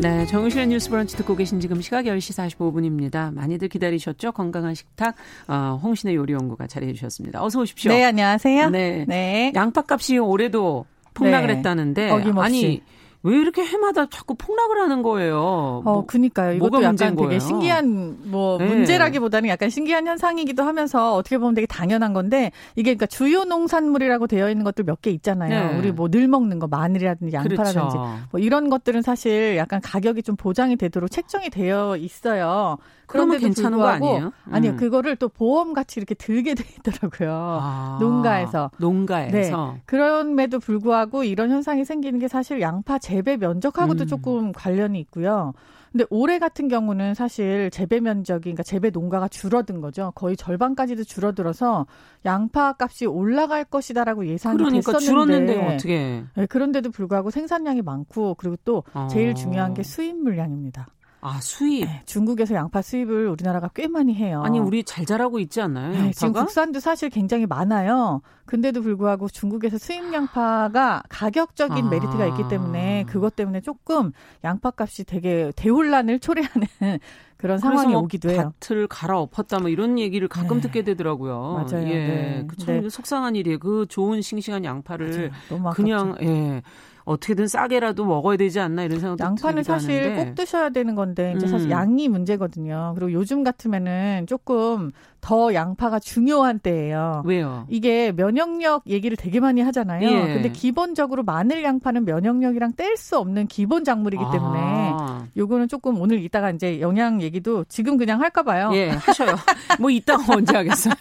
[0.01, 3.35] 네, 정용실의 뉴스 브런치 듣고 계신 지금 시각 10시 45분입니다.
[3.35, 4.31] 많이들 기다리셨죠?
[4.31, 5.17] 건강한 식탁,
[5.49, 7.43] 어, 홍신의 요리연구가 자리해 주셨습니다.
[7.43, 7.91] 어서 오십시오.
[7.91, 8.71] 네, 안녕하세요.
[8.71, 9.05] 네.
[9.09, 9.53] 네.
[9.57, 11.57] 양파값이 올해도 폭락을 네.
[11.57, 12.11] 했다는데.
[12.13, 12.41] 어김없이.
[12.47, 12.83] 아니,
[13.27, 15.37] 왜 이렇게 해마다 자꾸 폭락을 하는 거예요?
[15.39, 16.53] 어, 뭐, 그니까요.
[16.55, 18.67] 이것도 약간 되게 신기한 뭐 네.
[18.67, 24.49] 문제라기보다는 약간 신기한 현상이기도 하면서 어떻게 보면 되게 당연한 건데 이게 그러니까 주요 농산물이라고 되어
[24.51, 25.73] 있는 것들 몇 개 있잖아요.
[25.73, 25.79] 네.
[25.79, 28.19] 우리 뭐 늘 먹는 거 마늘이라든지 양파라든지 그렇죠.
[28.31, 32.79] 뭐 이런 것들은 사실 약간 가격이 좀 보장이 되도록 책정이 되어 있어요.
[33.07, 34.27] 그러면 괜찮은 거 아니에요?
[34.27, 34.55] 음.
[34.55, 37.31] 아니요, 그거를 또 보험 같이 이렇게 들게 돼 있더라고요.
[37.33, 38.71] 아, 농가에서.
[38.79, 39.73] 농가에서.
[39.75, 39.83] 네.
[39.87, 44.07] 그럼에도 불구하고 이런 현상이 생기는 게 사실 양파 재배 면적하고도 음.
[44.07, 45.53] 조금 관련이 있고요.
[45.97, 50.13] 근데 올해 같은 경우는 사실 재배 면적이 그러니까 재배 농가가 줄어든 거죠.
[50.15, 51.87] 거의 절반까지도 줄어들어서
[52.27, 56.25] 양파 값이 올라갈 것이다라고 예상이 그러니까 됐었는데 줄었는데 어떻게?
[56.35, 59.35] 네, 그런데도 불구하고 생산량이 많고 그리고 또 제일 아.
[59.35, 60.87] 중요한 게 수입 물량입니다.
[61.27, 61.87] 아 수입.
[61.87, 64.43] 네, 중국에서 양파 수입을 우리나라가 꽤 많이 해요.
[64.45, 65.91] 아니 우리 잘 자라고 있지 않나요?
[65.91, 68.23] 네, 지금 국산도 사실 굉장히 많아요.
[68.45, 71.89] 근데도 불구하고 중국에서 수입 양파가 가격적인 아.
[71.91, 74.13] 메리트가 있기 때문에 그것 때문에 조금
[74.45, 76.69] 양파값이 되게 대혼란을 초래하는
[77.37, 78.53] 그런 상황이 뭐 오기도 해요.
[78.61, 80.63] 밭을 갈아엎었다 뭐 이런 얘기를 가끔 네.
[80.63, 81.67] 듣게 되더라고요.
[81.69, 81.89] 맞아요.
[81.89, 81.93] 예.
[81.93, 82.45] 네.
[82.47, 82.89] 그참 네.
[82.89, 83.59] 속상한 일이에요.
[83.59, 85.33] 그 좋은 싱싱한 양파를
[85.75, 86.63] 그냥 예.
[87.07, 90.25] 어떻게든 싸게라도 먹어야 되지 않나 이런 생각도 양파는 사실 하는데.
[90.25, 91.49] 꼭 드셔야 되는 건데 이제 음.
[91.49, 92.93] 사실 양이 문제거든요.
[92.97, 94.91] 그리고 요즘 같으면은 조금
[95.21, 97.23] 더 양파가 중요한 때예요.
[97.25, 97.67] 왜요?
[97.69, 100.09] 이게 면역력 얘기를 되게 많이 하잖아요.
[100.09, 100.35] 예.
[100.35, 105.27] 근데 기본적으로 마늘 양파는 면역력이랑 뗄 수 없는 기본 작물이기 때문에 아.
[105.37, 108.71] 요거는 조금 오늘 이따가 이제 영양 얘기도 지금 그냥 할까 봐요.
[108.73, 109.37] 예, 하셔요.
[109.79, 110.95] 뭐 이따가 언제 하겠어요.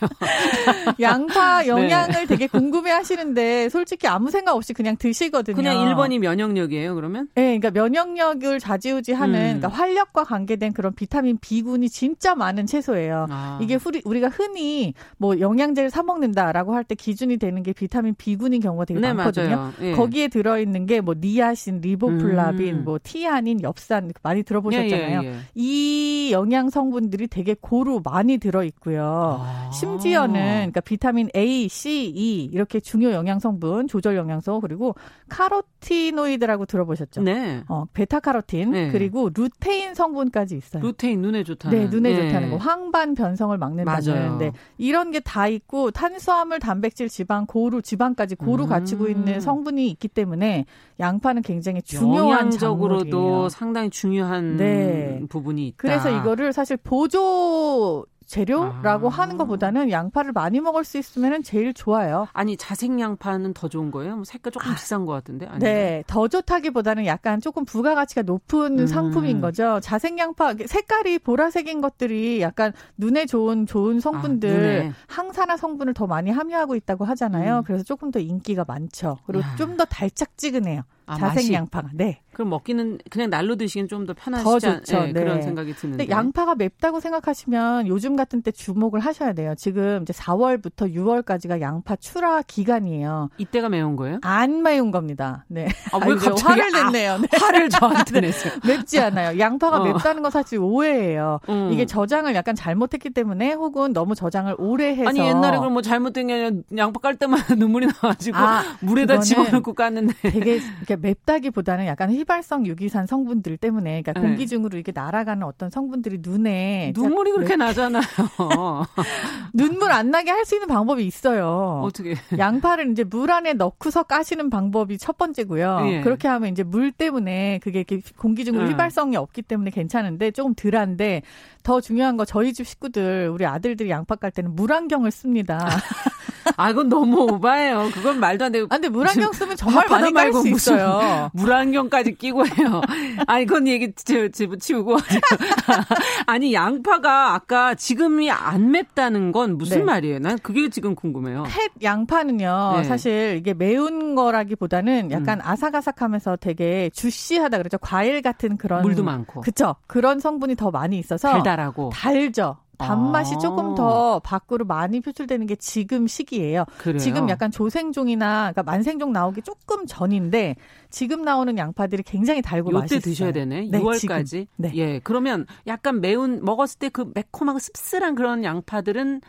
[0.99, 1.68] 양파 네.
[1.68, 2.26] 영양을 네.
[2.26, 5.55] 되게 궁금해 하시는데 솔직히 아무 생각 없이 그냥 드시거든요.
[5.55, 7.28] 그냥 1번이 면역력이에요, 그러면?
[7.36, 9.59] 네, 그러니까 면역력을 좌지우지하는 음.
[9.59, 13.28] 그러니까 활력과 관계된 그런 비타민 B군이 진짜 많은 채소예요.
[13.30, 13.59] 아.
[13.61, 18.62] 이게 우리 우리가 흔히 뭐 영양제를 사 먹는다라고 할 때 기준이 되는 게 비타민 B군인
[18.62, 19.72] 경우가 되게 네, 많거든요.
[19.82, 19.91] 예.
[19.93, 22.84] 거기에 들어 있는 게 뭐 니아신, 리보플라빈, 음.
[22.86, 25.22] 뭐 티아민, 엽산 많이 들어보셨잖아요.
[25.24, 29.39] 예, 예, 예, 이 영양 성분들이 되게 고루 많이 들어 있고요.
[29.41, 29.70] 아.
[29.72, 34.95] 심지어는 그러니까 비타민 A, C, E 이렇게 중요 영양 성분, 조절 영양소 그리고
[35.30, 37.22] 카로티노이드라고 들어보셨죠?
[37.24, 37.64] 네.
[37.68, 38.91] 어, 베타카로틴 네.
[38.91, 40.84] 그리고 루테인 성분까지 있어요.
[40.84, 41.78] 루테인 눈에 좋다는.
[41.78, 42.28] 네, 눈에 네.
[42.28, 42.58] 좋다는 거.
[42.58, 44.51] 황반 변성을 막는다 는 네.
[44.77, 48.69] 이런 게 다 있고 탄수화물, 단백질, 지방, 고루, 지방까지 고루 음.
[48.69, 50.65] 갖추고 있는 성분이 있기 때문에
[50.99, 53.49] 양파는 굉장히 중요한 작물이에요.
[53.49, 55.21] 상당히 중요한 네.
[55.27, 55.75] 부분이 있다.
[55.77, 59.11] 그래서 이거를 사실 보조 재료라고 아.
[59.11, 62.28] 하는 것보다는 양파를 많이 먹을 수 있으면 제일 좋아요.
[62.34, 64.15] 아니 자색 양파는 더 좋은 거예요?
[64.15, 64.76] 뭐 색깔 조금 아.
[64.76, 65.45] 비싼 것 같은데.
[65.45, 65.71] 아닌가요?
[65.71, 68.88] 네, 더 좋다기보다는 약간 조금 부가가치가 높은 음.
[68.88, 69.80] 상품인 거죠.
[69.82, 76.32] 자색 양파 색깔이 보라색인 것들이 약간 눈에 좋은 좋은 성분들, 아, 항산화 성분을 더 많이
[76.32, 77.59] 함유하고 있다고 하잖아요.
[77.59, 77.63] 음.
[77.63, 79.17] 그래서 조금 더 인기가 많죠.
[79.28, 80.84] 그리고 좀 더 달짝지근해요.
[81.08, 81.53] 아, 자색 맛이.
[81.53, 81.89] 양파가.
[81.93, 82.22] 네.
[82.34, 85.24] 그럼 먹기는 그냥 날로 드시긴 좀더 편하시지 않, 네, 네.
[85.24, 86.10] 그런 생각이 드는데.
[86.10, 89.53] 양파가 맵다고 생각하시면 요즘 같은 때 주목을 하셔야 돼요.
[89.56, 93.30] 지금 이제 4월부터 6월까지가 양파 출하 기간이에요.
[93.38, 94.20] 이때가 매운 거예요?
[94.22, 95.45] 안 매운 겁니다.
[95.47, 95.68] 네.
[95.93, 97.12] 아, 왜 갑자기 화를 냈네요.
[97.14, 97.28] 아, 네.
[97.39, 98.53] 화를 저한테 냈어요.
[98.68, 99.39] 맵지 않아요.
[99.39, 99.84] 양파가 어.
[99.86, 101.39] 맵다는 건 사실 오해예요.
[101.47, 101.70] 음.
[101.72, 106.28] 이게 저장을 약간 잘못했기 때문에 혹은 너무 저장을 오래 해서 아니 옛날에 그럼 뭐 잘못된
[106.28, 110.60] 게 아니라 양파 깔 때마다 눈물이 나가지고 아, 물에다 집어넣고 깠는데 되게
[110.95, 114.21] 그러니까 맵다기보다는 약간 휘발성 유기산 성분들 때문에 그러니까 네.
[114.21, 118.03] 공기 중으로 이게 날아가는 어떤 성분들이 눈에 눈물이 그렇게 나잖아요.
[119.53, 121.81] 눈물 안 나게 할 수 있는 방법이 있어요.
[121.83, 122.15] 어떻게?
[122.37, 125.81] 양파를 이제 물 안에 넣고서 까시는 방법이 첫 번째고요.
[125.87, 126.01] 예.
[126.01, 128.69] 그렇게 하면 이제 물 때문에 그게 이렇게 공기 중으로 예.
[128.69, 131.23] 휘발성이 없기 때문에 괜찮은데 조금 덜한데
[131.63, 135.67] 더 중요한 거 저희 집 식구들 우리 아들들이 양파 깔 때는 물안경을 씁니다.
[136.57, 137.89] 아, 그건 너무 오바예요.
[137.93, 138.65] 그건 말도 안 되고.
[138.65, 141.29] 아, 근데 물안경 쓰면 정말 많이 깔수 있어요.
[141.33, 142.81] 물안경까지 끼고 해요.
[143.27, 144.97] 아니, 그건 얘기 집어치우고.
[146.27, 149.83] 아니, 양파가 아까 지금이 안 맵다는 건 무슨 네.
[149.83, 150.19] 말이에요?
[150.19, 151.45] 난 그게 지금 궁금해요.
[151.47, 152.83] 햇 양파는요, 네.
[152.83, 155.45] 사실 이게 매운 거라기보다는 약간 음.
[155.45, 157.77] 아삭아삭하면서 되게 주시하다 그러죠.
[157.79, 158.81] 과일 같은 그런.
[158.83, 159.41] 물도 많고.
[159.41, 159.75] 그쵸.
[159.87, 161.31] 그런 성분이 더 많이 있어서.
[161.31, 161.89] 달달하고.
[161.93, 162.57] 달죠.
[162.78, 163.38] 단맛이 아.
[163.38, 166.65] 조금 더 밖으로 많이 표출되는 게 지금 시기예요.
[166.80, 166.97] 그래요?
[166.97, 170.55] 지금 약간 조생종이나 그러니까 만생종 나오기 조금 전인데
[170.89, 172.97] 지금 나오는 양파들이 굉장히 달고 맛있어요.
[172.97, 173.67] 이때 드셔야 되네.
[173.69, 174.47] 네, 6월까지.
[174.55, 174.71] 네.
[174.76, 174.99] 예.
[175.03, 179.19] 그러면 약간 매운 먹었을 때 그 매콤하고 씁쓸한 그런 양파들은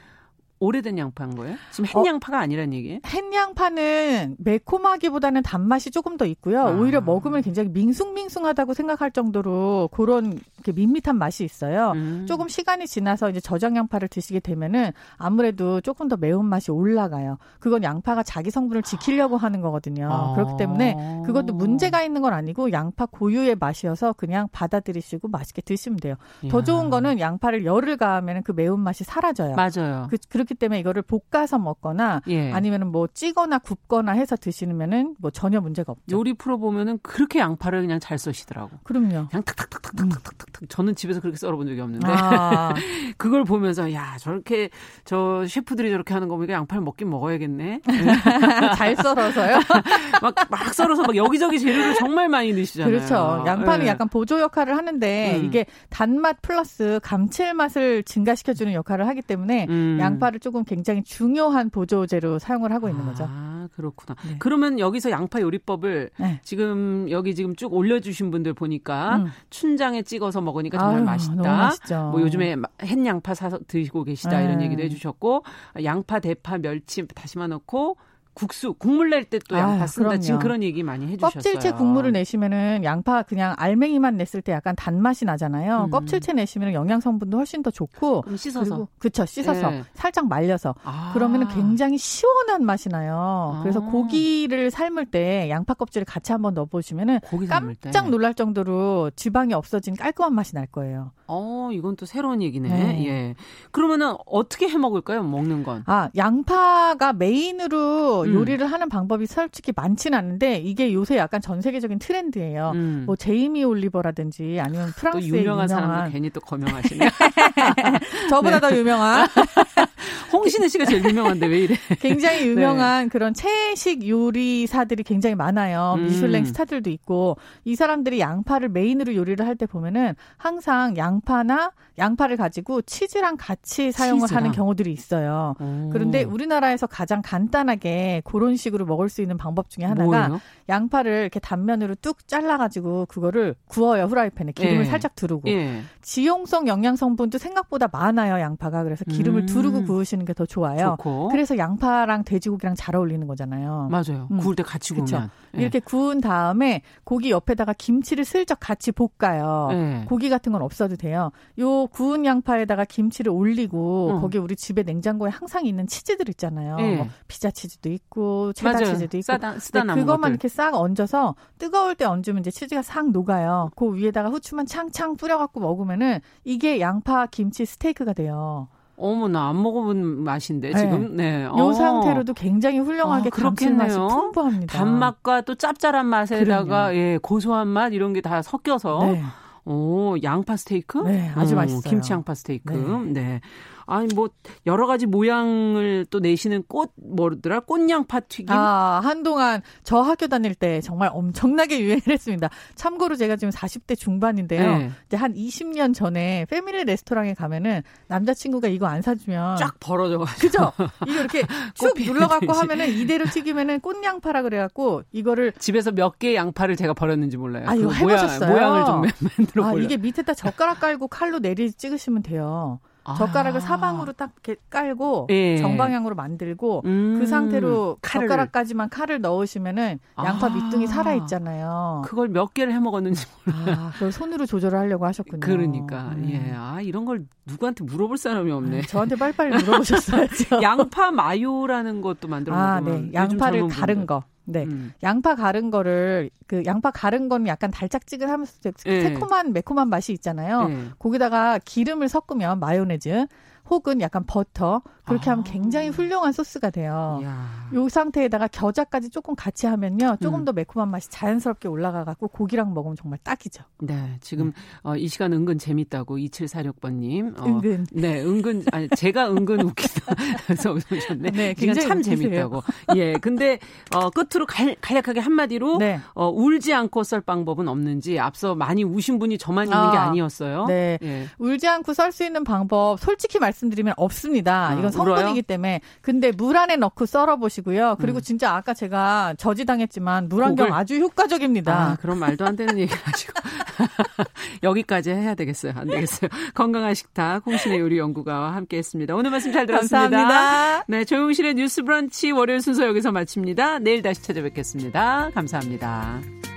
[0.59, 1.57] 오래된 양파인 거예요?
[1.71, 3.01] 지금 햇 어, 양파가 아니란 얘기예요?
[3.07, 6.61] 햇 양파는 매콤하기보다는 단맛이 조금 더 있고요.
[6.61, 6.71] 아.
[6.71, 11.93] 오히려 먹으면 굉장히 밍숭밍숭하다고 생각할 정도로 그런 밋밋한 맛이 있어요.
[11.95, 12.25] 음.
[12.27, 17.39] 조금 시간이 지나서 이제 저장 양파를 드시게 되면은 아무래도 조금 더 매운 맛이 올라가요.
[17.61, 20.09] 그건 양파가 자기 성분을 지키려고 하는 거거든요.
[20.11, 20.35] 아.
[20.35, 26.15] 그렇기 때문에 그것도 문제가 있는 건 아니고 양파 고유의 맛이어서 그냥 받아들이시고 맛있게 드시면 돼요.
[26.45, 26.49] 야.
[26.49, 29.55] 더 좋은 거는 양파를 열을 가하면 그 매운 맛이 사라져요.
[29.55, 30.07] 맞아요.
[30.11, 30.17] 그,
[30.47, 32.53] 그렇기 때문에 이거를 볶아서 먹거나 예.
[32.53, 36.17] 아니면은 뭐 찌거나 굽거나 해서 드시면은 뭐 전혀 문제가 없죠.
[36.17, 38.71] 요리 프로 보면은 그렇게 양파를 그냥 잘 써시더라고.
[38.85, 39.29] 그럼요.
[39.29, 40.63] 그냥 탁탁탁탁탁탁탁.
[40.63, 40.67] 음.
[40.69, 42.73] 저는 집에서 그렇게 썰어본 적이 없는데 아.
[43.19, 44.71] 그걸 보면서 야 저렇게
[45.05, 47.83] 저 셰프들이 저렇게 하는 거 보니까 양파를 먹긴 먹어야겠네.
[48.77, 49.61] 잘 썰어서요?
[50.23, 52.95] 막, 막 썰어서 막 여기저기 재료를 정말 많이 넣으시잖아요.
[52.95, 53.45] 그렇죠.
[53.47, 53.91] 양파는 네.
[53.91, 55.45] 약간 보조 역할을 하는데 음.
[55.45, 59.99] 이게 단맛 플러스 감칠맛을 증가시켜주는 역할을 하기 때문에 음.
[60.01, 63.27] 양파를 조금 굉장히 중요한 보조제로 사용을 하고 있는 거죠.
[63.29, 64.17] 아, 그렇구나.
[64.27, 64.37] 네.
[64.39, 66.41] 그러면 여기서 양파 요리법을 네.
[66.43, 69.27] 지금 여기 지금 쭉 올려주신 분들 보니까 음.
[69.51, 72.11] 춘장에 찍어서 먹으니까 정말 아유, 맛있다.
[72.11, 74.67] 뭐 요즘에 햇 양파 사서 드시고 계시다 이런 네.
[74.67, 75.45] 얘기도 해주셨고
[75.85, 77.97] 양파, 대파, 멸치 다시마 넣고
[78.37, 80.11] 국수 국물 낼 때 또 양파 아, 쓴다.
[80.11, 80.21] 그럼요.
[80.23, 81.31] 지금 그런 얘기 많이 해주셨어요.
[81.33, 85.85] 껍질째 국물을 내시면은 양파 그냥 알맹이만 냈을 때 약간 단맛이 나잖아요.
[85.87, 85.91] 음.
[85.91, 88.25] 껍질째 내시면 영양 성분도 훨씬 더 좋고.
[88.37, 88.89] 씻어서.
[88.99, 89.83] 그쵸 씻어서 네.
[89.95, 90.75] 살짝 말려서.
[90.85, 91.13] 아.
[91.15, 93.59] 그러면은 굉장히 시원한 맛이 나요.
[93.63, 93.91] 그래서 아.
[93.91, 100.55] 고기를 삶을 때 양파 껍질을 같이 한번 넣어보시면은 깜짝 놀랄 정도로 지방이 없어진 깔끔한 맛이
[100.55, 101.13] 날 거예요.
[101.27, 102.69] 어, 이건 또 새로운 얘기네.
[102.69, 103.07] 네.
[103.07, 103.35] 예.
[103.73, 105.23] 그러면은 어떻게 해 먹을까요?
[105.23, 105.83] 먹는 건?
[105.87, 108.35] 아, 양파가 메인으로 음.
[108.35, 112.73] 요리를 하는 방법이 솔직히 많지는 않은데 이게 요새 약간 전 세계적인 트렌드예요.
[112.75, 113.03] 음.
[113.07, 117.09] 뭐 제이미 올리버라든지 아니면 프랑스의 또 유명한, 유명한 사람도 괜히 또 거명하시네.
[118.31, 118.69] 저보다 네.
[118.71, 119.27] 더 유명한
[120.33, 121.77] 홍신혜 씨가 제일 유명한데 왜 이래?
[122.01, 122.47] 굉장히 네.
[122.47, 123.09] 유명한 네.
[123.09, 125.95] 그런 채식 요리사들이 굉장히 많아요.
[125.99, 126.05] 음.
[126.05, 132.83] 미슐랭 스타들도 있고 이 사람들이 양파를 메인으로 요리를 할 때 보면은 항상 양파나 양파를 가지고
[132.83, 134.43] 치즈랑 같이 사용을 치즈랑.
[134.45, 135.55] 하는 경우들이 있어요.
[135.59, 135.89] 오.
[135.95, 140.41] 그런데 우리나라에서 가장 간단하게 그런 식으로 먹을 수 있는 방법 중에 하나가 뭐예요?
[140.69, 144.85] 양파를 이렇게 단면으로 뚝 잘라가지고 그거를 구워요 후라이팬에 기름을 예.
[144.85, 145.83] 살짝 두르고 예.
[146.03, 149.47] 지용성 영양 성분도 생각보다 많아요 양파가 그래서 기름을 음.
[149.47, 150.97] 두르고 구우시는 게 더 좋아요.
[150.99, 151.29] 좋고.
[151.29, 153.89] 그래서 양파랑 돼지고기랑 잘 어울리는 거잖아요.
[153.91, 154.29] 맞아요.
[154.31, 154.37] 음.
[154.39, 155.61] 구울 때 같이 구우면 예.
[155.61, 159.69] 이렇게 구운 다음에 고기 옆에다가 김치를 슬쩍 같이 볶아요.
[159.73, 160.05] 예.
[160.07, 161.33] 고기 같은 건 없어도 돼요.
[161.59, 164.21] 요 구운 양파에다가 김치를 올리고 어.
[164.21, 166.77] 거기 우리 집에 냉장고에 항상 있는 치즈들 있잖아요.
[166.81, 166.97] 예.
[166.97, 168.06] 뭐 피자 치즈도 있고
[168.55, 168.85] 체다 맞아요.
[168.87, 170.31] 치즈도 있고 싸다, 쓰다 그것만 것들.
[170.31, 173.71] 이렇게 싹 얹어서 뜨거울 때 얹으면 이제 치즈가 싹 녹아요.
[173.77, 178.69] 그 위에다가 후추만 창창 뿌려갖고 먹으면은 이게 양파 김치 스테이크가 돼요.
[178.99, 180.79] 어머 나 안 먹어본 맛인데 네.
[180.79, 181.45] 지금 네.
[181.45, 181.73] 요 어.
[181.75, 184.79] 상태로도 굉장히 훌륭하게 아, 감칠맛이 풍부합니다.
[184.79, 186.95] 단맛과 또 짭짤한 맛에다가 그럼요.
[186.97, 189.23] 예 고소한 맛 이런 게 다 섞여서 네.
[189.67, 190.99] 오 양파 스테이크?
[190.99, 191.83] 네 아주 음, 맛있어요.
[191.83, 192.73] 김치 양파 스테이크.
[192.73, 193.13] 네.
[193.21, 193.41] 네.
[193.87, 194.29] 아니 뭐
[194.67, 198.47] 여러 가지 모양을 또 내시는 꽃 뭐더라 꽃양파 튀김.
[198.51, 202.51] 아 한동안 저 학교 다닐 때 정말 엄청나게 유행을 했습니다.
[202.75, 204.79] 참고로 제가 지금 40대 중반인데요.
[204.79, 204.91] 네.
[205.07, 210.73] 이제 한 20년 전에 패밀리 레스토랑에 가면은 남자친구가 이거 안 사주면 쫙 벌어져 가지고 그죠?
[211.07, 211.43] 이거 이렇게
[211.75, 217.65] 쭉 눌러갖고 하면은 이대로 튀기면은 꽃양파라 그래갖고 이거를 집에서 몇 개 양파를 제가 버렸는지 몰라요.
[217.69, 218.51] 아 이거 해보셨어요?
[218.51, 219.03] 모양, 을좀
[219.37, 222.81] 만들어 아, 이게 밑에다 젓가락 깔고 칼로 내리 찍으시면 돼요.
[223.15, 225.57] 젓가락을 사방으로 딱 이렇게 깔고 예.
[225.59, 227.17] 정방향으로 만들고 음.
[227.19, 228.27] 그 상태로 칼을.
[228.27, 230.51] 젓가락까지만 칼을 넣으시면은 양파 아.
[230.51, 232.03] 밑둥이 살아 있잖아요.
[232.05, 233.77] 그걸 몇 개를 해 먹었는지 몰라.
[233.79, 235.41] 아, 그걸 손으로 조절을 하려고 하셨군요.
[235.41, 236.29] 그러니까 음.
[236.31, 238.79] 예, 아 이런 걸 누구한테 물어볼 사람이 없네.
[238.79, 240.61] 아, 저한테 빨리빨리 물어보셨어야죠.
[240.63, 243.11] 양파 마요라는 것도 만들어 먹으면 아, 네.
[243.13, 244.25] 양파를 가른 거.
[244.47, 244.65] 네.
[244.65, 244.93] 음.
[245.03, 249.01] 양파 가른 거를 그 양파 가른 거는 약간 달짝지근하면서 네.
[249.03, 250.69] 새콤한 매콤한 맛이 있잖아요.
[250.69, 250.77] 네.
[250.99, 253.27] 거기다가 기름을 섞으면 마요네즈
[253.69, 255.33] 혹은 약간 버터 그렇게 아.
[255.33, 257.19] 하면 굉장히 훌륭한 소스가 돼요.
[257.23, 257.69] 이야.
[257.75, 260.17] 요 상태에다가 겨자까지 조금 같이 하면요.
[260.21, 260.45] 조금 음.
[260.45, 263.65] 더 매콤한 맛이 자연스럽게 올라가 갖고 고기랑 먹으면 정말 딱이죠.
[263.79, 264.19] 네.
[264.21, 264.53] 지금 네.
[264.83, 267.35] 어, 이 시간 은근 재밌다고 2746번 님.
[267.39, 267.87] 어, 은근.
[267.93, 270.15] 네, 은근 아니 제가 은근 웃기다.
[270.47, 271.31] 그래서 오셨네.
[271.31, 272.19] 네, 굉장히 참 웃기세요.
[272.19, 272.63] 재밌다고.
[272.97, 273.15] 예.
[273.15, 273.59] 근데
[273.95, 276.01] 어 끝으로 갈, 간략하게 한마디로 네.
[276.15, 280.67] 어 울지 않고 썰 방법은 없는지 앞서 많이 우신 분이 저만 있는 아, 게 아니었어요.
[280.67, 280.99] 네.
[281.03, 281.27] 예.
[281.39, 284.69] 울지 않고 썰 수 있는 방법 솔직히 말씀 드리면 없습니다.
[284.69, 285.43] 아, 이건 성분이기?
[285.43, 285.81] 때문에.
[286.01, 287.97] 근데 물 안에 넣고 썰어 보시고요.
[288.01, 288.23] 그리고 음.
[288.23, 291.75] 진짜 아까 제가 저지당했지만 물안경 아주 효과적입니다.
[291.75, 293.33] 아, 그런 말도 안 되는 얘기 가지고
[294.63, 295.73] 여기까지 해야 되겠어요.
[295.77, 296.31] 안 되겠어요.
[296.55, 299.15] 건강한 식탁 홍신의 요리 연구가와 함께했습니다.
[299.15, 300.11] 오늘 말씀 잘 들었습니다.
[300.11, 300.85] 감사합니다.
[300.89, 303.81] 네, 조용실의 뉴스 브런치 월요일 순서 여기서 마칩니다.
[303.81, 305.31] 내일 다시 찾아뵙겠습니다.
[305.35, 306.56] 감사합니다.